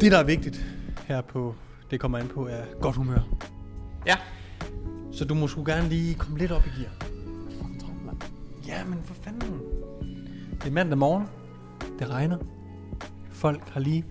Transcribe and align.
Det, 0.00 0.12
der 0.12 0.18
er 0.18 0.24
vigtigt 0.24 0.66
her 1.06 1.20
på 1.20 1.54
Det 1.90 2.00
kommer 2.00 2.18
an 2.18 2.28
på, 2.28 2.46
er 2.46 2.64
godt 2.80 2.96
humør. 2.96 3.20
Ja. 4.06 4.16
Så 5.12 5.24
du 5.24 5.34
må 5.34 5.48
sgu 5.48 5.64
gerne 5.64 5.88
lige 5.88 6.14
komme 6.14 6.38
lidt 6.38 6.52
op 6.52 6.62
i 6.66 6.80
gear. 6.80 6.92
Ja, 8.66 8.84
men 8.84 8.98
for 9.04 9.14
fanden. 9.14 9.60
Det 10.52 10.66
er 10.66 10.70
mandag 10.70 10.98
morgen. 10.98 11.26
Det 11.98 12.10
regner. 12.10 12.38
Folk 13.30 13.68
har 13.68 13.80
lige 13.80 14.04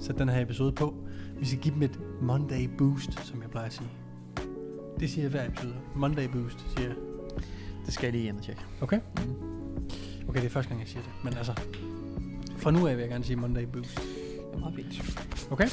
sat 0.00 0.18
den 0.18 0.28
her 0.28 0.42
episode 0.42 0.72
på. 0.72 0.94
Vi 1.38 1.46
skal 1.46 1.58
give 1.58 1.74
dem 1.74 1.82
et 1.82 2.00
Monday 2.20 2.68
boost, 2.78 3.26
som 3.26 3.42
jeg 3.42 3.50
plejer 3.50 3.66
at 3.66 3.72
sige. 3.72 3.88
Det 5.00 5.10
siger 5.10 5.22
jeg 5.22 5.30
hver 5.30 5.46
episode. 5.46 5.74
Monday 5.94 6.28
boost, 6.28 6.66
siger 6.76 6.88
jeg. 6.88 6.96
Det 7.86 7.94
skal 7.94 8.06
jeg 8.06 8.12
lige 8.12 8.28
ind 8.28 8.36
og 8.36 8.42
tjekke. 8.42 8.62
Okay? 8.80 9.00
Mm. 9.16 9.34
Okay, 10.28 10.40
det 10.40 10.46
er 10.46 10.50
første 10.50 10.68
gang, 10.68 10.80
jeg 10.80 10.88
siger 10.88 11.02
det. 11.02 11.10
Men 11.24 11.34
altså, 11.36 11.52
fra 12.56 12.70
nu 12.70 12.86
af 12.86 12.96
vil 12.96 13.02
jeg 13.02 13.10
gerne 13.10 13.24
sige 13.24 13.36
Monday 13.36 13.66
boost. 13.72 14.00
Meget 14.60 14.74
fint. 14.74 15.50
Okay? 15.50 15.68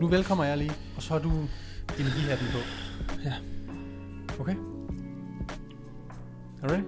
Nu 0.00 0.08
velkommer 0.08 0.44
jeg 0.44 0.58
lige, 0.58 0.72
og 0.96 1.02
så 1.02 1.12
har 1.12 1.20
du 1.20 1.30
energihatten 1.98 2.46
på. 2.52 2.58
Ja. 3.24 3.34
Okay? 4.40 4.54
Er 6.62 6.66
du 6.68 6.74
ready? 6.74 6.82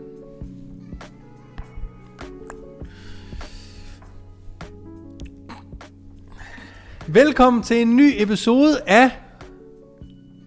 Velkommen 7.07 7.63
til 7.63 7.83
en 7.83 7.97
ny 7.97 8.13
episode 8.17 8.81
af... 8.87 9.11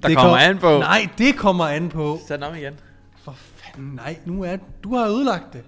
Der 0.02 0.08
Det 0.08 0.18
kommer 0.18 0.32
kom- 0.38 0.50
an 0.50 0.58
på. 0.58 0.80
Nej, 0.80 1.10
det 1.18 1.36
kommer 1.38 1.66
an 1.66 1.90
på. 1.90 2.20
Sæt 2.28 2.40
den 2.40 2.44
om 2.50 2.56
igen. 2.56 2.74
For 3.24 3.32
fanden, 3.38 3.92
nej, 3.96 4.20
nu 4.26 4.44
er 4.44 4.58
du 4.84 4.96
har 4.96 5.08
ødelagt 5.08 5.54
det. 5.54 5.64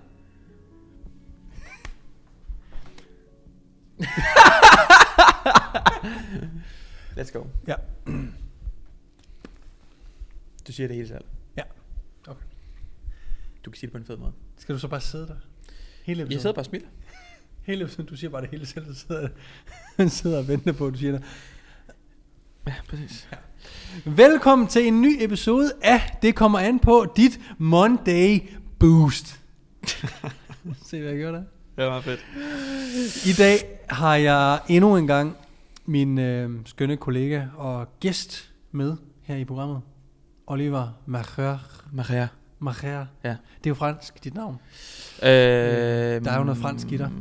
Let's 7.17 7.31
go. 7.31 7.44
Ja. 7.67 7.75
Du 10.67 10.72
siger 10.72 10.88
det 10.88 10.95
hele 10.95 11.08
selv. 11.08 11.23
Ja. 11.58 11.64
Okay. 12.28 12.45
Du 13.66 13.72
kan 13.72 13.80
sige 13.80 13.88
det 13.88 13.91
på 13.91 13.97
en 13.97 14.06
fed 14.06 14.17
måde. 14.17 14.31
Skal 14.58 14.75
du 14.75 14.80
så 14.80 14.88
bare 14.88 15.02
sidde 15.02 15.28
der? 15.28 15.36
Hele 16.03 16.22
episoden? 16.22 16.31
Jeg 16.31 16.41
sidder 16.41 16.53
bare 16.53 16.61
og 16.61 16.66
smiler. 16.66 16.88
Hele 17.67 17.83
episoden, 17.83 18.09
du 18.09 18.16
siger 18.16 18.31
bare 18.31 18.41
det 18.41 18.50
hele 18.50 18.66
selv, 18.66 18.95
så 18.95 19.06
sidder, 19.08 19.30
sidder 20.22 20.38
og 20.38 20.47
venter 20.47 20.72
på, 20.72 20.88
at 20.88 20.94
du 20.94 20.97
siger 20.97 21.11
det. 21.11 21.23
Ja, 22.67 22.73
præcis. 22.89 23.28
Velkommen 24.06 24.67
til 24.67 24.88
en 24.88 25.02
ny 25.02 25.17
episode 25.19 25.72
af 25.81 26.17
Det 26.22 26.36
kommer 26.36 26.59
an 26.59 26.80
på 26.80 27.13
dit 27.17 27.39
Monday 27.58 28.39
Boost. 28.80 29.39
Se 30.86 31.00
hvad 31.00 31.09
jeg 31.09 31.17
gjorde 31.17 31.38
der. 31.38 31.44
Det 31.75 31.83
var 31.83 31.89
meget 31.89 32.03
fedt. 32.03 32.25
I 33.25 33.33
dag 33.33 33.80
har 33.89 34.16
jeg 34.16 34.59
endnu 34.69 34.97
en 34.97 35.08
gang 35.08 35.38
min 35.86 36.17
øh, 36.17 36.50
skønne 36.66 36.97
kollega 36.97 37.45
og 37.58 37.88
gæst 38.00 38.53
med 38.72 38.97
her 39.22 39.36
i 39.36 39.45
programmet. 39.45 39.81
Oliver 40.47 41.02
Macher. 41.05 41.58
Maria. 41.91 42.28
Macher. 42.59 43.05
Ja. 43.23 43.30
Det 43.30 43.66
er 43.66 43.69
jo 43.69 43.73
fransk, 43.73 44.23
dit 44.23 44.33
navn. 44.33 44.58
Øh, 45.23 45.30
der 45.30 46.31
er 46.31 46.38
jo 46.38 46.44
noget 46.44 46.58
fransk 46.58 46.91
i 46.91 46.97
dig. 46.97 47.11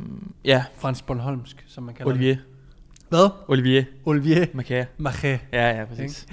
Ja, 0.45 0.65
Fransk 0.77 1.05
Bornholmsk, 1.05 1.63
som 1.67 1.83
man 1.83 1.95
kalder 1.95 2.11
Olivier. 2.11 2.35
det. 2.35 2.43
Hvad? 3.09 3.29
Olivier. 3.47 3.83
Olivier 4.05 4.45
Maria. 4.53 4.85
Macher. 4.97 5.37
Ja, 5.53 5.79
ja, 5.79 5.85
præcis. 5.85 6.27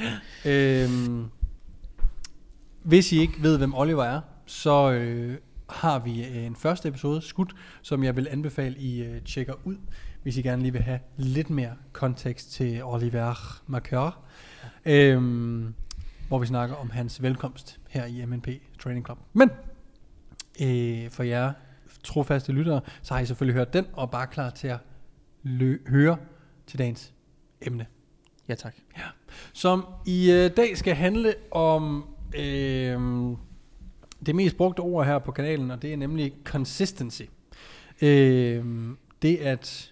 Øhm, 0.47 1.25
hvis 2.83 3.13
I 3.13 3.21
ikke 3.21 3.43
ved, 3.43 3.59
hvem 3.59 3.75
Oliver 3.75 4.05
er, 4.05 4.21
så 4.47 4.93
øh, 4.93 5.37
har 5.71 5.99
vi 5.99 6.25
en 6.47 6.57
første 6.57 6.89
episode 6.89 7.23
skudt, 7.23 7.55
som 7.83 8.05
jeg 8.05 8.17
vil 8.17 8.29
anbefale, 8.31 8.77
I 8.79 9.03
øh, 9.03 9.23
tjekker 9.23 9.55
ud, 9.65 9.77
hvis 10.23 10.37
I 10.37 10.43
gerne 10.43 10.63
lige 10.63 10.73
vil 10.73 10.83
have 10.83 10.99
lidt 11.17 11.51
mere 11.51 11.73
kontekst 11.93 12.53
til 12.53 12.85
Oliver 12.85 13.61
Marqueur. 13.67 14.19
Øhm, 14.87 15.75
hvor 16.29 16.39
vi 16.39 16.47
snakker 16.47 16.77
om 16.77 16.91
hans 16.91 17.23
velkomst 17.23 17.81
her 17.89 18.05
i 18.07 18.25
MNP 18.27 18.49
Training 18.79 19.07
Club. 19.07 19.19
Men 19.33 19.51
øh, 20.63 21.11
for 21.11 21.23
jer 21.23 21.53
trofaste 22.05 22.53
lyttere, 22.53 22.81
så 23.03 23.15
har 23.15 23.21
I 23.21 23.27
selvfølgelig 23.27 23.55
hørt 23.55 23.73
den, 23.73 23.87
og 23.93 24.11
bare 24.11 24.27
klar 24.27 24.51
til 24.51 24.69
at 24.69 24.79
lø- 25.45 25.91
høre 25.91 26.17
til 26.67 26.79
dagens 26.79 27.13
emne 27.61 27.87
Ja, 28.49 28.55
tak. 28.55 28.75
som 29.53 29.87
i 30.07 30.31
øh, 30.33 30.51
dag 30.57 30.77
skal 30.77 30.95
handle 30.95 31.35
om 31.51 32.05
øh, 32.37 33.01
det 34.27 34.35
mest 34.35 34.57
brugte 34.57 34.81
ord 34.81 35.07
her 35.07 35.19
på 35.19 35.33
kanalen, 35.33 35.71
og 35.71 35.83
det 35.83 35.93
er 35.93 35.97
nemlig 35.97 36.33
consistency. 36.45 37.23
Øh, 38.03 38.65
det 39.23 39.37
at 39.37 39.92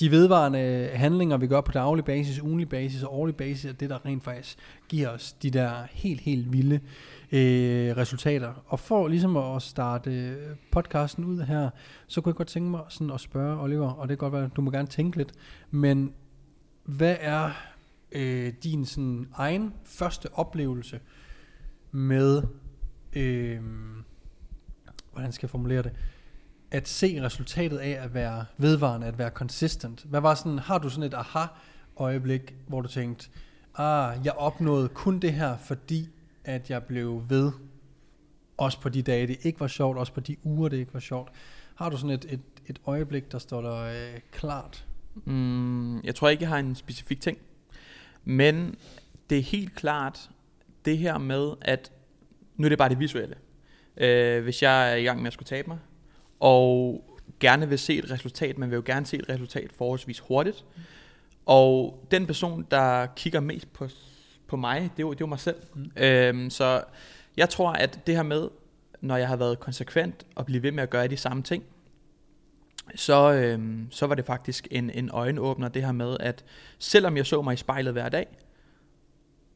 de 0.00 0.10
vedvarende 0.10 0.90
handlinger, 0.94 1.36
vi 1.36 1.46
gør 1.46 1.60
på 1.60 1.72
daglig 1.72 2.04
basis, 2.04 2.40
ugenlig 2.40 2.68
basis 2.68 3.02
og 3.02 3.14
årlig 3.14 3.36
basis, 3.36 3.64
er 3.64 3.72
det, 3.72 3.90
der 3.90 4.06
rent 4.06 4.24
faktisk 4.24 4.58
giver 4.88 5.08
os 5.08 5.32
de 5.32 5.50
der 5.50 5.72
helt, 5.90 6.20
helt 6.20 6.52
vilde 6.52 6.80
øh, 7.32 7.96
resultater. 7.96 8.64
Og 8.66 8.80
for 8.80 9.08
ligesom 9.08 9.36
at 9.36 9.62
starte 9.62 10.10
øh, 10.10 10.56
podcasten 10.72 11.24
ud 11.24 11.40
her, 11.40 11.70
så 12.06 12.20
kunne 12.20 12.30
jeg 12.30 12.36
godt 12.36 12.48
tænke 12.48 12.70
mig 12.70 12.80
sådan 12.88 13.10
at 13.10 13.20
spørge 13.20 13.60
Oliver, 13.62 13.90
og 13.90 14.08
det 14.08 14.18
kan 14.18 14.30
godt 14.30 14.40
være, 14.40 14.50
du 14.56 14.60
må 14.60 14.70
gerne 14.70 14.88
tænke 14.88 15.16
lidt, 15.16 15.32
men 15.70 16.12
hvad 16.84 17.16
er 17.20 17.50
øh, 18.12 18.52
din 18.62 18.84
sådan 18.84 19.28
egen 19.34 19.74
første 19.84 20.28
oplevelse 20.32 21.00
med, 21.90 22.42
øh, 23.12 23.60
hvordan 25.12 25.32
skal 25.32 25.46
jeg 25.46 25.50
formulere 25.50 25.82
det, 25.82 25.92
at 26.70 26.88
se 26.88 27.22
resultatet 27.22 27.78
af 27.78 28.04
at 28.04 28.14
være 28.14 28.44
vedvarende, 28.58 29.06
at 29.06 29.18
være 29.18 29.30
consistent? 29.30 30.04
Hvad 30.04 30.20
var 30.20 30.34
sådan, 30.34 30.58
har 30.58 30.78
du 30.78 30.88
sådan 30.88 31.02
et 31.02 31.14
aha-øjeblik, 31.14 32.54
hvor 32.66 32.80
du 32.80 32.88
tænkte, 32.88 33.28
ah, 33.76 34.18
jeg 34.24 34.32
opnåede 34.32 34.88
kun 34.88 35.18
det 35.18 35.32
her, 35.32 35.56
fordi 35.56 36.08
at 36.44 36.70
jeg 36.70 36.84
blev 36.84 37.24
ved, 37.28 37.52
også 38.56 38.80
på 38.80 38.88
de 38.88 39.02
dage, 39.02 39.26
det 39.26 39.36
ikke 39.42 39.60
var 39.60 39.66
sjovt, 39.66 39.98
også 39.98 40.12
på 40.12 40.20
de 40.20 40.36
uger, 40.42 40.68
det 40.68 40.76
ikke 40.76 40.94
var 40.94 41.00
sjovt. 41.00 41.32
Har 41.74 41.88
du 41.88 41.96
sådan 41.96 42.10
et, 42.10 42.26
et, 42.28 42.40
et 42.66 42.80
øjeblik, 42.86 43.32
der 43.32 43.38
står 43.38 43.62
der 43.62 43.84
øh, 43.84 44.20
klart? 44.32 44.86
Mm, 45.14 46.00
jeg 46.00 46.14
tror 46.14 46.28
ikke, 46.28 46.42
jeg 46.42 46.48
har 46.48 46.58
en 46.58 46.74
specifik 46.74 47.20
ting. 47.20 47.38
Men 48.24 48.74
det 49.30 49.38
er 49.38 49.42
helt 49.42 49.74
klart 49.74 50.30
det 50.84 50.98
her 50.98 51.18
med, 51.18 51.52
at 51.60 51.92
nu 52.56 52.64
er 52.64 52.68
det 52.68 52.78
bare 52.78 52.88
det 52.88 52.98
visuelle. 52.98 53.36
Øh, 53.96 54.42
hvis 54.42 54.62
jeg 54.62 54.92
er 54.92 54.96
i 54.96 55.02
gang 55.02 55.18
med 55.18 55.26
at 55.26 55.32
skulle 55.32 55.46
tabe 55.46 55.68
mig, 55.68 55.78
og 56.40 57.04
gerne 57.40 57.68
vil 57.68 57.78
se 57.78 57.98
et 57.98 58.10
resultat, 58.10 58.58
man 58.58 58.70
vil 58.70 58.76
jo 58.76 58.82
gerne 58.86 59.06
se 59.06 59.16
et 59.16 59.28
resultat 59.28 59.72
forholdsvis 59.72 60.18
hurtigt. 60.18 60.64
Og 61.46 62.04
den 62.10 62.26
person, 62.26 62.66
der 62.70 63.06
kigger 63.06 63.40
mest 63.40 63.72
på, 63.72 63.88
på 64.46 64.56
mig, 64.56 64.80
det 64.80 65.02
er 65.02 65.06
jo, 65.06 65.10
det 65.10 65.16
er 65.16 65.20
jo 65.20 65.26
mig 65.26 65.40
selv. 65.40 65.56
Mm. 65.74 65.90
Øhm, 65.96 66.50
så 66.50 66.82
jeg 67.36 67.48
tror, 67.48 67.72
at 67.72 68.06
det 68.06 68.16
her 68.16 68.22
med, 68.22 68.48
når 69.00 69.16
jeg 69.16 69.28
har 69.28 69.36
været 69.36 69.60
konsekvent 69.60 70.26
og 70.34 70.46
blive 70.46 70.62
ved 70.62 70.72
med 70.72 70.82
at 70.82 70.90
gøre 70.90 71.08
de 71.08 71.16
samme 71.16 71.42
ting, 71.42 71.64
så, 72.94 73.32
øhm, 73.32 73.86
så 73.90 74.06
var 74.06 74.14
det 74.14 74.24
faktisk 74.24 74.68
en, 74.70 74.90
en 74.90 75.10
øjenåbner, 75.10 75.68
det 75.68 75.84
her 75.84 75.92
med, 75.92 76.16
at 76.20 76.44
selvom 76.78 77.16
jeg 77.16 77.26
så 77.26 77.42
mig 77.42 77.54
i 77.54 77.56
spejlet 77.56 77.92
hver 77.92 78.08
dag, 78.08 78.26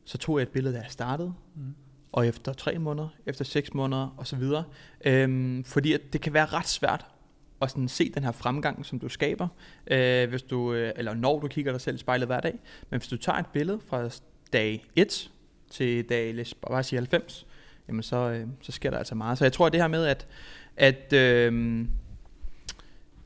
så 0.04 0.18
tog 0.18 0.38
jeg 0.38 0.42
et 0.42 0.48
billede, 0.48 0.74
da 0.74 0.80
jeg 0.80 0.90
startede, 0.90 1.34
Mm 1.54 1.74
og 2.14 2.26
efter 2.26 2.52
tre 2.52 2.78
måneder, 2.78 3.08
efter 3.26 3.44
seks 3.44 3.74
måneder 3.74 4.14
osv. 4.18 4.42
Øhm, 5.04 5.64
fordi 5.64 5.92
at 5.92 6.00
det 6.12 6.20
kan 6.20 6.32
være 6.32 6.46
ret 6.46 6.68
svært 6.68 7.06
at 7.62 7.70
sådan 7.70 7.88
se 7.88 8.12
den 8.12 8.24
her 8.24 8.32
fremgang, 8.32 8.86
som 8.86 8.98
du 8.98 9.08
skaber, 9.08 9.48
øh, 9.86 10.28
hvis 10.28 10.42
du, 10.42 10.72
øh, 10.72 10.92
eller 10.96 11.14
når 11.14 11.40
du 11.40 11.48
kigger 11.48 11.72
dig 11.72 11.80
selv 11.80 11.96
i 11.96 11.98
spejlet 11.98 12.28
hver 12.28 12.40
dag. 12.40 12.58
Men 12.90 13.00
hvis 13.00 13.08
du 13.08 13.16
tager 13.16 13.38
et 13.38 13.46
billede 13.46 13.80
fra 13.88 14.10
dag 14.52 14.84
1 14.96 15.30
til 15.70 16.08
dag, 16.08 16.34
lad 16.34 16.42
os 16.42 16.54
bare 16.54 16.82
sige 16.82 16.98
90, 16.98 17.46
jamen 17.88 18.02
så, 18.02 18.16
øh, 18.16 18.46
så 18.60 18.72
sker 18.72 18.90
der 18.90 18.98
altså 18.98 19.14
meget. 19.14 19.38
Så 19.38 19.44
jeg 19.44 19.52
tror, 19.52 19.66
at 19.66 19.72
det 19.72 19.80
her 19.80 19.88
med 19.88 20.06
at, 20.06 20.26
at 20.76 21.12
øh, 21.12 21.86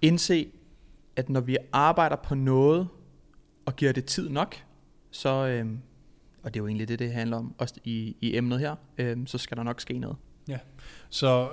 indse, 0.02 0.48
at 1.16 1.28
når 1.28 1.40
vi 1.40 1.56
arbejder 1.72 2.16
på 2.16 2.34
noget, 2.34 2.88
og 3.66 3.76
giver 3.76 3.92
det 3.92 4.04
tid 4.04 4.28
nok, 4.28 4.56
så, 5.10 5.46
øh, 5.46 5.66
og 6.42 6.54
det 6.54 6.60
er 6.60 6.62
jo 6.62 6.66
egentlig 6.66 6.88
det, 6.88 6.98
det 6.98 7.12
handler 7.12 7.36
om, 7.36 7.54
også 7.58 7.74
i, 7.84 8.16
i 8.20 8.36
emnet 8.36 8.60
her, 8.60 8.76
øh, 8.98 9.16
så 9.26 9.38
skal 9.38 9.56
der 9.56 9.62
nok 9.62 9.80
ske 9.80 9.98
noget. 9.98 10.16
Så 11.10 11.48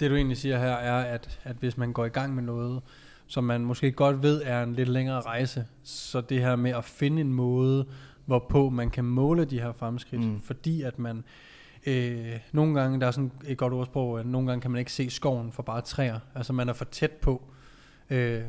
det 0.00 0.10
du 0.10 0.16
egentlig 0.16 0.36
siger 0.36 0.58
her 0.58 0.72
er, 0.72 1.04
at, 1.14 1.40
at 1.42 1.56
hvis 1.56 1.76
man 1.76 1.92
går 1.92 2.04
i 2.04 2.08
gang 2.08 2.34
med 2.34 2.42
noget, 2.42 2.82
som 3.26 3.44
man 3.44 3.60
måske 3.60 3.92
godt 3.92 4.22
ved 4.22 4.42
er 4.44 4.62
en 4.62 4.74
lidt 4.74 4.88
længere 4.88 5.20
rejse, 5.20 5.66
så 5.82 6.20
det 6.20 6.40
her 6.40 6.56
med 6.56 6.70
at 6.70 6.84
finde 6.84 7.20
en 7.20 7.32
måde, 7.32 7.86
hvorpå 8.26 8.70
man 8.70 8.90
kan 8.90 9.04
måle 9.04 9.44
de 9.44 9.60
her 9.60 9.72
fremskridt, 9.72 10.22
mm. 10.22 10.40
Fordi 10.40 10.82
at 10.82 10.98
man 10.98 11.24
øh, 11.86 12.38
nogle 12.52 12.80
gange, 12.80 13.00
der 13.00 13.06
er 13.06 13.10
sådan 13.10 13.32
et 13.46 13.58
godt 13.58 13.72
ordsprog, 13.72 14.20
at 14.20 14.26
nogle 14.26 14.48
gange 14.48 14.62
kan 14.62 14.70
man 14.70 14.78
ikke 14.78 14.92
se 14.92 15.10
skoven 15.10 15.52
for 15.52 15.62
bare 15.62 15.80
træer, 15.80 16.18
altså 16.34 16.52
man 16.52 16.68
er 16.68 16.72
for 16.72 16.84
tæt 16.84 17.10
på 17.10 17.42
øh, 18.10 18.42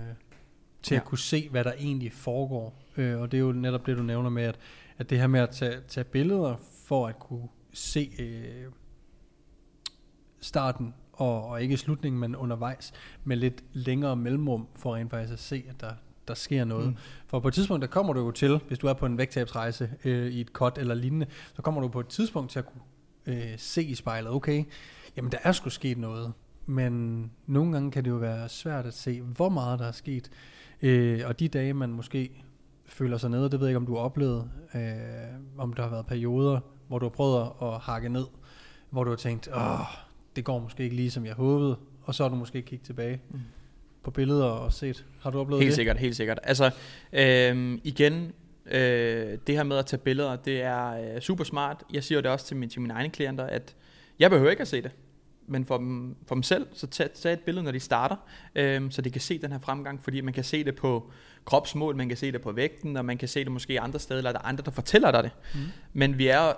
til 0.83 0.93
ja. 0.93 0.95
Ja. 0.95 0.95
at 0.95 1.05
kunne 1.05 1.19
se, 1.19 1.47
hvad 1.51 1.63
der 1.63 1.73
egentlig 1.79 2.13
foregår, 2.13 2.81
øh, 2.97 3.21
og 3.21 3.31
det 3.31 3.37
er 3.37 3.41
jo 3.41 3.51
netop 3.51 3.85
det, 3.85 3.97
du 3.97 4.03
nævner 4.03 4.29
med, 4.29 4.43
at, 4.43 4.59
at 4.97 5.09
det 5.09 5.19
her 5.19 5.27
med 5.27 5.39
at 5.39 5.49
tage, 5.49 5.81
tage 5.87 6.03
billeder 6.03 6.55
for 6.85 7.07
at 7.07 7.19
kunne 7.19 7.47
se 7.73 8.11
øh, 8.19 8.71
starten 10.39 10.93
og, 11.13 11.45
og 11.47 11.61
ikke 11.61 11.77
slutningen, 11.77 12.19
men 12.19 12.35
undervejs 12.35 12.93
med 13.23 13.37
lidt 13.37 13.63
længere 13.73 14.15
mellemrum 14.15 14.67
for 14.75 14.95
rent 14.95 15.11
faktisk 15.11 15.33
at 15.33 15.39
se, 15.39 15.63
at 15.69 15.81
der, 15.81 15.91
der 16.27 16.33
sker 16.33 16.65
noget. 16.65 16.87
Mm. 16.87 16.95
For 17.27 17.39
på 17.39 17.47
et 17.47 17.53
tidspunkt, 17.53 17.81
der 17.81 17.87
kommer 17.87 18.13
du 18.13 18.19
jo 18.19 18.31
til, 18.31 18.59
hvis 18.67 18.79
du 18.79 18.87
er 18.87 18.93
på 18.93 19.05
en 19.05 19.17
vægttabsrejse 19.17 19.89
øh, 20.05 20.31
i 20.31 20.41
et 20.41 20.47
cut 20.47 20.77
eller 20.77 20.95
lignende, 20.95 21.25
så 21.53 21.61
kommer 21.61 21.81
du 21.81 21.87
på 21.87 21.99
et 21.99 22.07
tidspunkt 22.07 22.51
til 22.51 22.59
at 22.59 22.65
kunne 22.65 22.81
øh, 23.25 23.53
se 23.57 23.83
i 23.83 23.95
spejlet, 23.95 24.31
okay, 24.31 24.63
jamen 25.17 25.31
der 25.31 25.37
er 25.43 25.51
sgu 25.51 25.69
sket 25.69 25.97
noget. 25.97 26.33
Men 26.65 27.31
nogle 27.45 27.71
gange 27.71 27.91
kan 27.91 28.03
det 28.03 28.09
jo 28.09 28.15
være 28.15 28.49
svært 28.49 28.85
at 28.85 28.93
se, 28.93 29.21
hvor 29.21 29.49
meget 29.49 29.79
der 29.79 29.87
er 29.87 29.91
sket. 29.91 30.31
Øh, 30.81 31.21
og 31.25 31.39
de 31.39 31.47
dage, 31.47 31.73
man 31.73 31.89
måske 31.89 32.44
føler 32.85 33.17
sig 33.17 33.29
nede, 33.29 33.43
det 33.49 33.59
ved 33.59 33.67
jeg 33.67 33.69
ikke, 33.71 33.77
om 33.77 33.85
du 33.85 33.95
har 33.95 34.01
oplevet, 34.01 34.49
øh, 34.75 34.81
om 35.57 35.73
der 35.73 35.83
har 35.83 35.89
været 35.89 36.05
perioder, 36.05 36.59
hvor 36.87 36.99
du 36.99 37.05
har 37.05 37.09
prøvet 37.09 37.49
at, 37.61 37.79
hakke 37.79 38.09
ned, 38.09 38.25
hvor 38.89 39.03
du 39.03 39.09
har 39.09 39.17
tænkt, 39.17 39.49
åh, 39.55 39.79
det 40.35 40.45
går 40.45 40.59
måske 40.59 40.83
ikke 40.83 40.95
lige, 40.95 41.11
som 41.11 41.25
jeg 41.25 41.33
håbede, 41.33 41.77
og 42.03 42.15
så 42.15 42.23
har 42.23 42.29
du 42.29 42.35
måske 42.35 42.61
kigget 42.61 42.85
tilbage 42.85 43.21
Mm. 43.29 43.39
på 44.03 44.11
billeder 44.11 44.45
og 44.45 44.73
set. 44.73 45.05
Har 45.21 45.29
du 45.31 45.39
oplevet 45.39 45.61
Helt 45.61 45.69
det? 45.69 45.75
sikkert, 45.75 45.97
helt 45.97 46.15
sikkert. 46.15 46.39
Altså, 46.43 46.71
øhm, 47.13 47.79
igen, 47.83 48.31
øh, 48.65 49.37
det 49.47 49.55
her 49.55 49.63
med 49.63 49.77
at 49.77 49.85
tage 49.85 49.99
billeder, 49.99 50.35
det 50.35 50.61
er 50.61 51.15
øh, 51.15 51.21
super 51.21 51.43
smart. 51.43 51.83
Jeg 51.93 52.03
siger 52.03 52.21
det 52.21 52.31
også 52.31 52.45
til, 52.45 52.57
min, 52.57 52.69
til 52.69 52.81
mine 52.81 52.93
egne 52.93 53.09
klienter, 53.09 53.43
at 53.43 53.75
jeg 54.19 54.29
behøver 54.29 54.51
ikke 54.51 54.61
at 54.61 54.67
se 54.67 54.81
det. 54.81 54.91
Men 55.47 55.65
for 55.65 55.77
dem, 55.77 56.15
for 56.27 56.35
dem 56.35 56.43
selv, 56.43 56.67
så 56.73 56.87
tag, 56.87 57.11
tag 57.11 57.33
et 57.33 57.39
billede, 57.39 57.63
når 57.63 57.71
de 57.71 57.79
starter, 57.79 58.15
øhm, 58.55 58.91
så 58.91 59.01
de 59.01 59.11
kan 59.11 59.21
se 59.21 59.37
den 59.37 59.51
her 59.51 59.59
fremgang, 59.59 60.03
fordi 60.03 60.21
man 60.21 60.33
kan 60.33 60.43
se 60.43 60.63
det 60.63 60.75
på 60.75 61.11
kropsmål, 61.45 61.95
man 61.95 62.07
kan 62.07 62.17
se 62.17 62.31
det 62.31 62.41
på 62.41 62.51
vægten, 62.51 62.97
og 62.97 63.05
man 63.05 63.17
kan 63.17 63.27
se 63.27 63.43
det 63.43 63.51
måske 63.51 63.81
andre 63.81 63.99
steder, 63.99 64.17
eller 64.17 64.31
der 64.31 64.39
er 64.39 64.45
andre, 64.45 64.63
der 64.63 64.71
fortæller 64.71 65.11
dig 65.11 65.23
det. 65.23 65.31
Mm. 65.53 65.59
Men 65.93 66.17
vi 66.17 66.27
er 66.27 66.53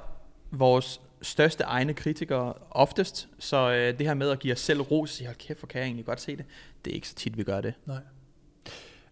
vores 0.51 1.01
største 1.21 1.63
egne 1.63 1.93
kritikere 1.93 2.53
oftest, 2.71 3.27
så 3.39 3.71
øh, 3.71 3.99
det 3.99 4.07
her 4.07 4.13
med 4.13 4.29
at 4.29 4.39
give 4.39 4.53
os 4.53 4.59
selv 4.59 4.81
ros, 4.81 5.09
sige, 5.09 5.27
hold 5.27 5.37
kæft, 5.37 5.59
hvor 5.59 5.67
kan 5.67 5.79
jeg 5.79 5.85
egentlig 5.85 6.05
godt 6.05 6.21
se 6.21 6.37
det, 6.37 6.45
det 6.85 6.91
er 6.91 6.95
ikke 6.95 7.07
så 7.07 7.15
tit, 7.15 7.37
vi 7.37 7.43
gør 7.43 7.61
det. 7.61 7.73
Nej. 7.85 7.99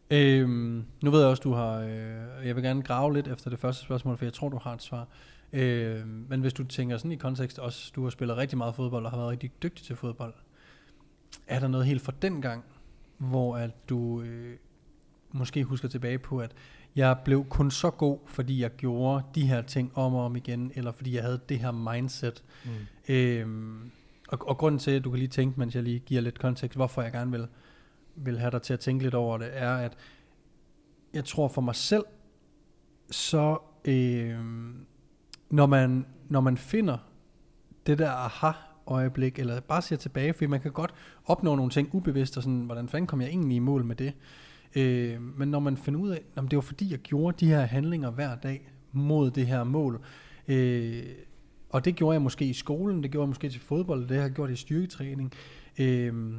Øhm, 0.09 0.85
nu 1.03 1.11
ved 1.11 1.19
jeg 1.19 1.29
også, 1.29 1.41
du 1.41 1.53
har... 1.53 1.79
Øh, 1.79 2.47
jeg 2.47 2.55
vil 2.55 2.63
gerne 2.63 2.81
grave 2.81 3.13
lidt 3.13 3.27
efter 3.27 3.49
det 3.49 3.59
første 3.59 3.83
spørgsmål, 3.83 4.17
for 4.17 4.25
jeg 4.25 4.33
tror, 4.33 4.49
du 4.49 4.57
har 4.57 4.73
et 4.73 4.81
svar. 4.81 5.07
Øh, 5.53 6.07
men 6.07 6.41
hvis 6.41 6.53
du 6.53 6.63
tænker 6.63 6.97
sådan 6.97 7.11
i 7.11 7.15
kontekst 7.15 7.59
også, 7.59 7.91
du 7.95 8.03
har 8.03 8.09
spillet 8.09 8.37
rigtig 8.37 8.57
meget 8.57 8.75
fodbold 8.75 9.05
og 9.05 9.11
har 9.11 9.17
været 9.17 9.29
rigtig 9.29 9.51
dygtig 9.63 9.85
til 9.85 9.95
fodbold. 9.95 10.33
Er 11.47 11.59
der 11.59 11.67
noget 11.67 11.85
helt 11.85 12.01
fra 12.01 12.13
den 12.21 12.41
gang, 12.41 12.63
hvor 13.17 13.57
at 13.57 13.89
du 13.89 14.21
øh, 14.21 14.55
måske 15.31 15.63
husker 15.63 15.87
tilbage 15.87 16.19
på, 16.19 16.39
at 16.39 16.51
jeg 16.95 17.17
blev 17.25 17.45
kun 17.45 17.71
så 17.71 17.89
god, 17.89 18.17
fordi 18.25 18.61
jeg 18.61 18.71
gjorde 18.71 19.23
de 19.35 19.47
her 19.47 19.61
ting 19.61 19.91
om 19.95 20.13
og 20.13 20.25
om 20.25 20.35
igen, 20.35 20.71
eller 20.75 20.91
fordi 20.91 21.15
jeg 21.15 21.23
havde 21.23 21.39
det 21.49 21.59
her 21.59 21.71
mindset. 21.71 22.43
Mm. 22.65 22.71
Øhm, 23.09 23.91
og, 24.27 24.47
og 24.47 24.57
grunden 24.57 24.79
til, 24.79 24.91
at 24.91 25.03
du 25.03 25.09
kan 25.09 25.19
lige 25.19 25.29
tænke, 25.29 25.59
mens 25.59 25.75
jeg 25.75 25.83
lige 25.83 25.99
giver 25.99 26.21
lidt 26.21 26.39
kontekst, 26.39 26.75
hvorfor 26.75 27.01
jeg 27.01 27.11
gerne 27.11 27.31
vil, 27.31 27.47
vil 28.15 28.39
have 28.39 28.51
dig 28.51 28.61
til 28.61 28.73
at 28.73 28.79
tænke 28.79 29.03
lidt 29.03 29.13
over 29.13 29.37
det, 29.37 29.49
er, 29.51 29.75
at 29.75 29.97
jeg 31.13 31.25
tror 31.25 31.47
for 31.47 31.61
mig 31.61 31.75
selv, 31.75 32.03
så 33.11 33.57
øh, 33.85 34.39
når, 35.49 35.65
man, 35.65 36.05
når 36.29 36.41
man 36.41 36.57
finder 36.57 36.97
det 37.87 37.97
der 37.97 38.11
aha-øjeblik, 38.11 39.39
eller 39.39 39.59
bare 39.59 39.81
ser 39.81 39.95
tilbage, 39.95 40.33
fordi 40.33 40.45
man 40.45 40.61
kan 40.61 40.71
godt 40.71 40.93
opnå 41.25 41.55
nogle 41.55 41.71
ting 41.71 41.89
ubevidst, 41.93 42.37
og 42.37 42.43
sådan, 42.43 42.65
hvordan 42.65 42.89
fanden 42.89 43.07
kom 43.07 43.21
jeg 43.21 43.29
egentlig 43.29 43.55
i 43.55 43.59
mål 43.59 43.85
med 43.85 43.95
det? 43.95 44.13
Øh, 44.75 45.21
men 45.21 45.51
når 45.51 45.59
man 45.59 45.77
finder 45.77 45.99
ud 45.99 46.09
af, 46.09 46.21
at 46.35 46.43
det 46.43 46.55
var 46.55 46.61
fordi, 46.61 46.91
jeg 46.91 46.99
gjorde 46.99 47.45
de 47.45 47.47
her 47.47 47.61
handlinger 47.61 48.11
hver 48.11 48.35
dag 48.35 48.71
mod 48.91 49.31
det 49.31 49.47
her 49.47 49.63
mål, 49.63 50.01
øh, 50.47 51.03
og 51.69 51.85
det 51.85 51.95
gjorde 51.95 52.13
jeg 52.13 52.21
måske 52.21 52.45
i 52.45 52.53
skolen, 52.53 53.03
det 53.03 53.11
gjorde 53.11 53.23
jeg 53.23 53.29
måske 53.29 53.49
til 53.49 53.61
fodbold, 53.61 54.07
det 54.07 54.17
har 54.17 54.23
jeg 54.23 54.31
gjort 54.31 54.49
i 54.49 54.55
styrketræning, 54.55 55.33
øh, 55.79 56.33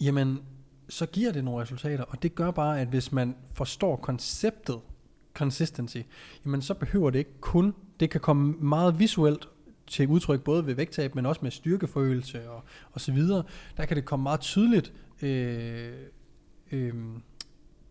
jamen, 0.00 0.38
så 0.90 1.06
giver 1.06 1.32
det 1.32 1.44
nogle 1.44 1.62
resultater, 1.62 2.04
og 2.04 2.22
det 2.22 2.34
gør 2.34 2.50
bare, 2.50 2.80
at 2.80 2.88
hvis 2.88 3.12
man 3.12 3.36
forstår 3.54 3.96
konceptet 3.96 4.80
consistency, 5.34 5.98
jamen 6.44 6.62
så 6.62 6.74
behøver 6.74 7.10
det 7.10 7.18
ikke 7.18 7.40
kun, 7.40 7.74
det 8.00 8.10
kan 8.10 8.20
komme 8.20 8.52
meget 8.52 8.98
visuelt 8.98 9.48
til 9.86 10.08
udtryk, 10.08 10.42
både 10.42 10.66
ved 10.66 10.74
vægttab, 10.74 11.14
men 11.14 11.26
også 11.26 11.40
med 11.42 11.50
styrkeforøgelse 11.50 12.50
og, 12.50 12.64
og 12.92 13.00
så 13.00 13.12
videre. 13.12 13.42
Der 13.76 13.84
kan 13.84 13.96
det 13.96 14.04
komme 14.04 14.22
meget 14.22 14.40
tydeligt, 14.40 14.92
øh, 15.22 15.92
øh, 16.72 16.94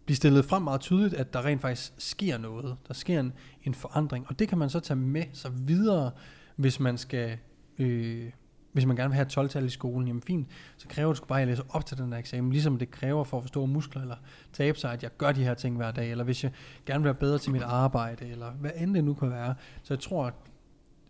blive 0.05 0.15
stillet 0.15 0.45
frem 0.45 0.61
meget 0.61 0.81
tydeligt, 0.81 1.13
at 1.13 1.33
der 1.33 1.45
rent 1.45 1.61
faktisk 1.61 1.93
sker 1.97 2.37
noget. 2.37 2.77
Der 2.87 2.93
sker 2.93 3.19
en, 3.19 3.33
en 3.63 3.73
forandring, 3.73 4.25
og 4.27 4.39
det 4.39 4.47
kan 4.47 4.57
man 4.57 4.69
så 4.69 4.79
tage 4.79 4.97
med 4.97 5.23
sig 5.33 5.51
videre, 5.67 6.11
hvis 6.55 6.79
man 6.79 6.97
skal... 6.97 7.37
Øh, 7.79 8.31
hvis 8.71 8.85
man 8.85 8.95
gerne 8.95 9.09
vil 9.09 9.15
have 9.15 9.25
et 9.25 9.37
12-tal 9.37 9.65
i 9.65 9.69
skolen, 9.69 10.07
jamen 10.07 10.21
fint, 10.21 10.47
så 10.77 10.87
kræver 10.87 11.09
det 11.09 11.17
sgu 11.17 11.25
bare, 11.25 11.41
at 11.41 11.47
jeg 11.47 11.47
læser 11.47 11.63
op 11.69 11.85
til 11.85 11.97
den 11.97 12.11
her 12.11 12.19
eksamen, 12.19 12.51
ligesom 12.51 12.77
det 12.77 12.91
kræver 12.91 13.23
for 13.23 13.37
at 13.37 13.43
forstå 13.43 13.65
muskler, 13.65 14.01
eller 14.01 14.15
tabe 14.53 14.79
sig, 14.79 14.91
at 14.91 15.03
jeg 15.03 15.17
gør 15.17 15.31
de 15.31 15.43
her 15.43 15.53
ting 15.53 15.77
hver 15.77 15.91
dag, 15.91 16.11
eller 16.11 16.23
hvis 16.23 16.43
jeg 16.43 16.51
gerne 16.85 16.99
vil 16.99 17.05
være 17.05 17.13
bedre 17.13 17.37
til 17.37 17.51
mit 17.51 17.61
arbejde, 17.61 18.25
eller 18.25 18.51
hvad 18.51 18.71
end 18.77 18.93
det 18.93 19.03
nu 19.03 19.13
kan 19.13 19.29
være. 19.29 19.55
Så 19.83 19.93
jeg 19.93 19.99
tror, 19.99 20.25
at 20.25 20.33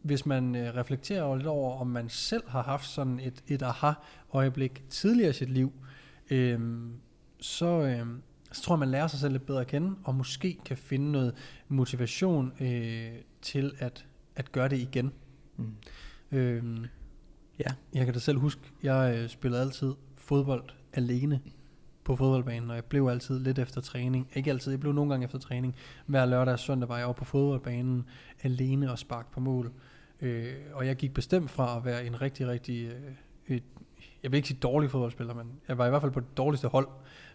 hvis 0.02 0.26
man 0.26 0.56
øh, 0.56 0.76
reflekterer 0.76 1.24
over 1.24 1.36
lidt 1.36 1.48
over, 1.48 1.80
om 1.80 1.88
man 1.88 2.10
selv 2.10 2.44
har 2.50 2.64
haft 2.64 2.86
sådan 2.86 3.20
et, 3.20 3.44
et 3.48 3.62
aha-øjeblik 3.62 4.84
tidligere 4.90 5.30
i 5.30 5.34
sit 5.34 5.50
liv, 5.50 5.74
øh, 6.30 6.60
så, 7.40 7.82
øh, 7.82 8.06
så 8.52 8.62
tror 8.62 8.76
jeg, 8.76 8.80
man 8.80 8.90
lærer 8.90 9.08
sig 9.08 9.20
selv 9.20 9.32
lidt 9.32 9.46
bedre 9.46 9.62
at 9.62 9.68
kende, 9.68 9.96
og 10.04 10.16
måske 10.16 10.58
kan 10.66 10.78
finde 10.78 11.12
noget 11.12 11.36
motivation 11.68 12.54
øh, 12.60 13.12
til 13.42 13.74
at, 13.80 14.06
at 14.36 14.52
gøre 14.52 14.70
det 14.70 14.78
igen. 14.78 15.12
Mm. 15.58 15.76
Øhm, 16.32 16.86
Ja. 17.60 17.72
Jeg 17.94 18.06
kan 18.06 18.14
da 18.14 18.20
selv 18.20 18.40
huske, 18.40 18.62
jeg 18.84 19.18
øh, 19.18 19.30
spillede 19.30 19.62
altid 19.62 19.94
fodbold 20.18 20.64
alene 20.94 21.42
på 22.04 22.16
fodboldbanen, 22.16 22.70
og 22.70 22.76
jeg 22.76 22.86
blev 22.86 23.08
altid 23.08 23.40
lidt 23.40 23.60
efter 23.60 23.82
træning. 23.82 24.28
Ikke 24.36 24.50
altid, 24.50 24.72
jeg 24.72 24.80
blev 24.80 24.94
nogle 24.94 25.12
gange 25.12 25.26
efter 25.26 25.40
træning. 25.40 25.76
Hver 26.06 26.26
lørdag 26.26 26.54
og 26.54 26.60
søndag 26.60 26.90
var 26.90 26.98
jeg 26.98 27.06
oppe 27.06 27.20
på 27.20 27.26
fodboldbanen 27.26 28.06
alene 28.44 28.92
og 28.92 29.00
spark 29.00 29.32
på 29.32 29.40
mål. 29.40 29.72
Øh, 30.22 30.54
og 30.74 30.88
jeg 30.88 30.96
gik 30.96 31.14
bestemt 31.14 31.52
fra 31.52 31.78
at 31.78 31.86
være 31.86 32.06
en 32.06 32.22
rigtig, 32.22 32.48
rigtig... 32.48 32.86
Øh, 32.88 33.56
et, 33.56 33.64
jeg 34.24 34.32
vil 34.32 34.38
ikke 34.38 34.48
sige 34.48 34.60
dårlig 34.60 34.92
fodboldspiller, 34.92 35.34
men 35.34 35.52
jeg 35.68 35.78
var 35.78 35.86
i 35.86 35.90
hvert 35.90 36.02
fald 36.02 36.12
på 36.12 36.20
det 36.20 36.38
dårligste 36.38 36.68
hold 36.68 36.88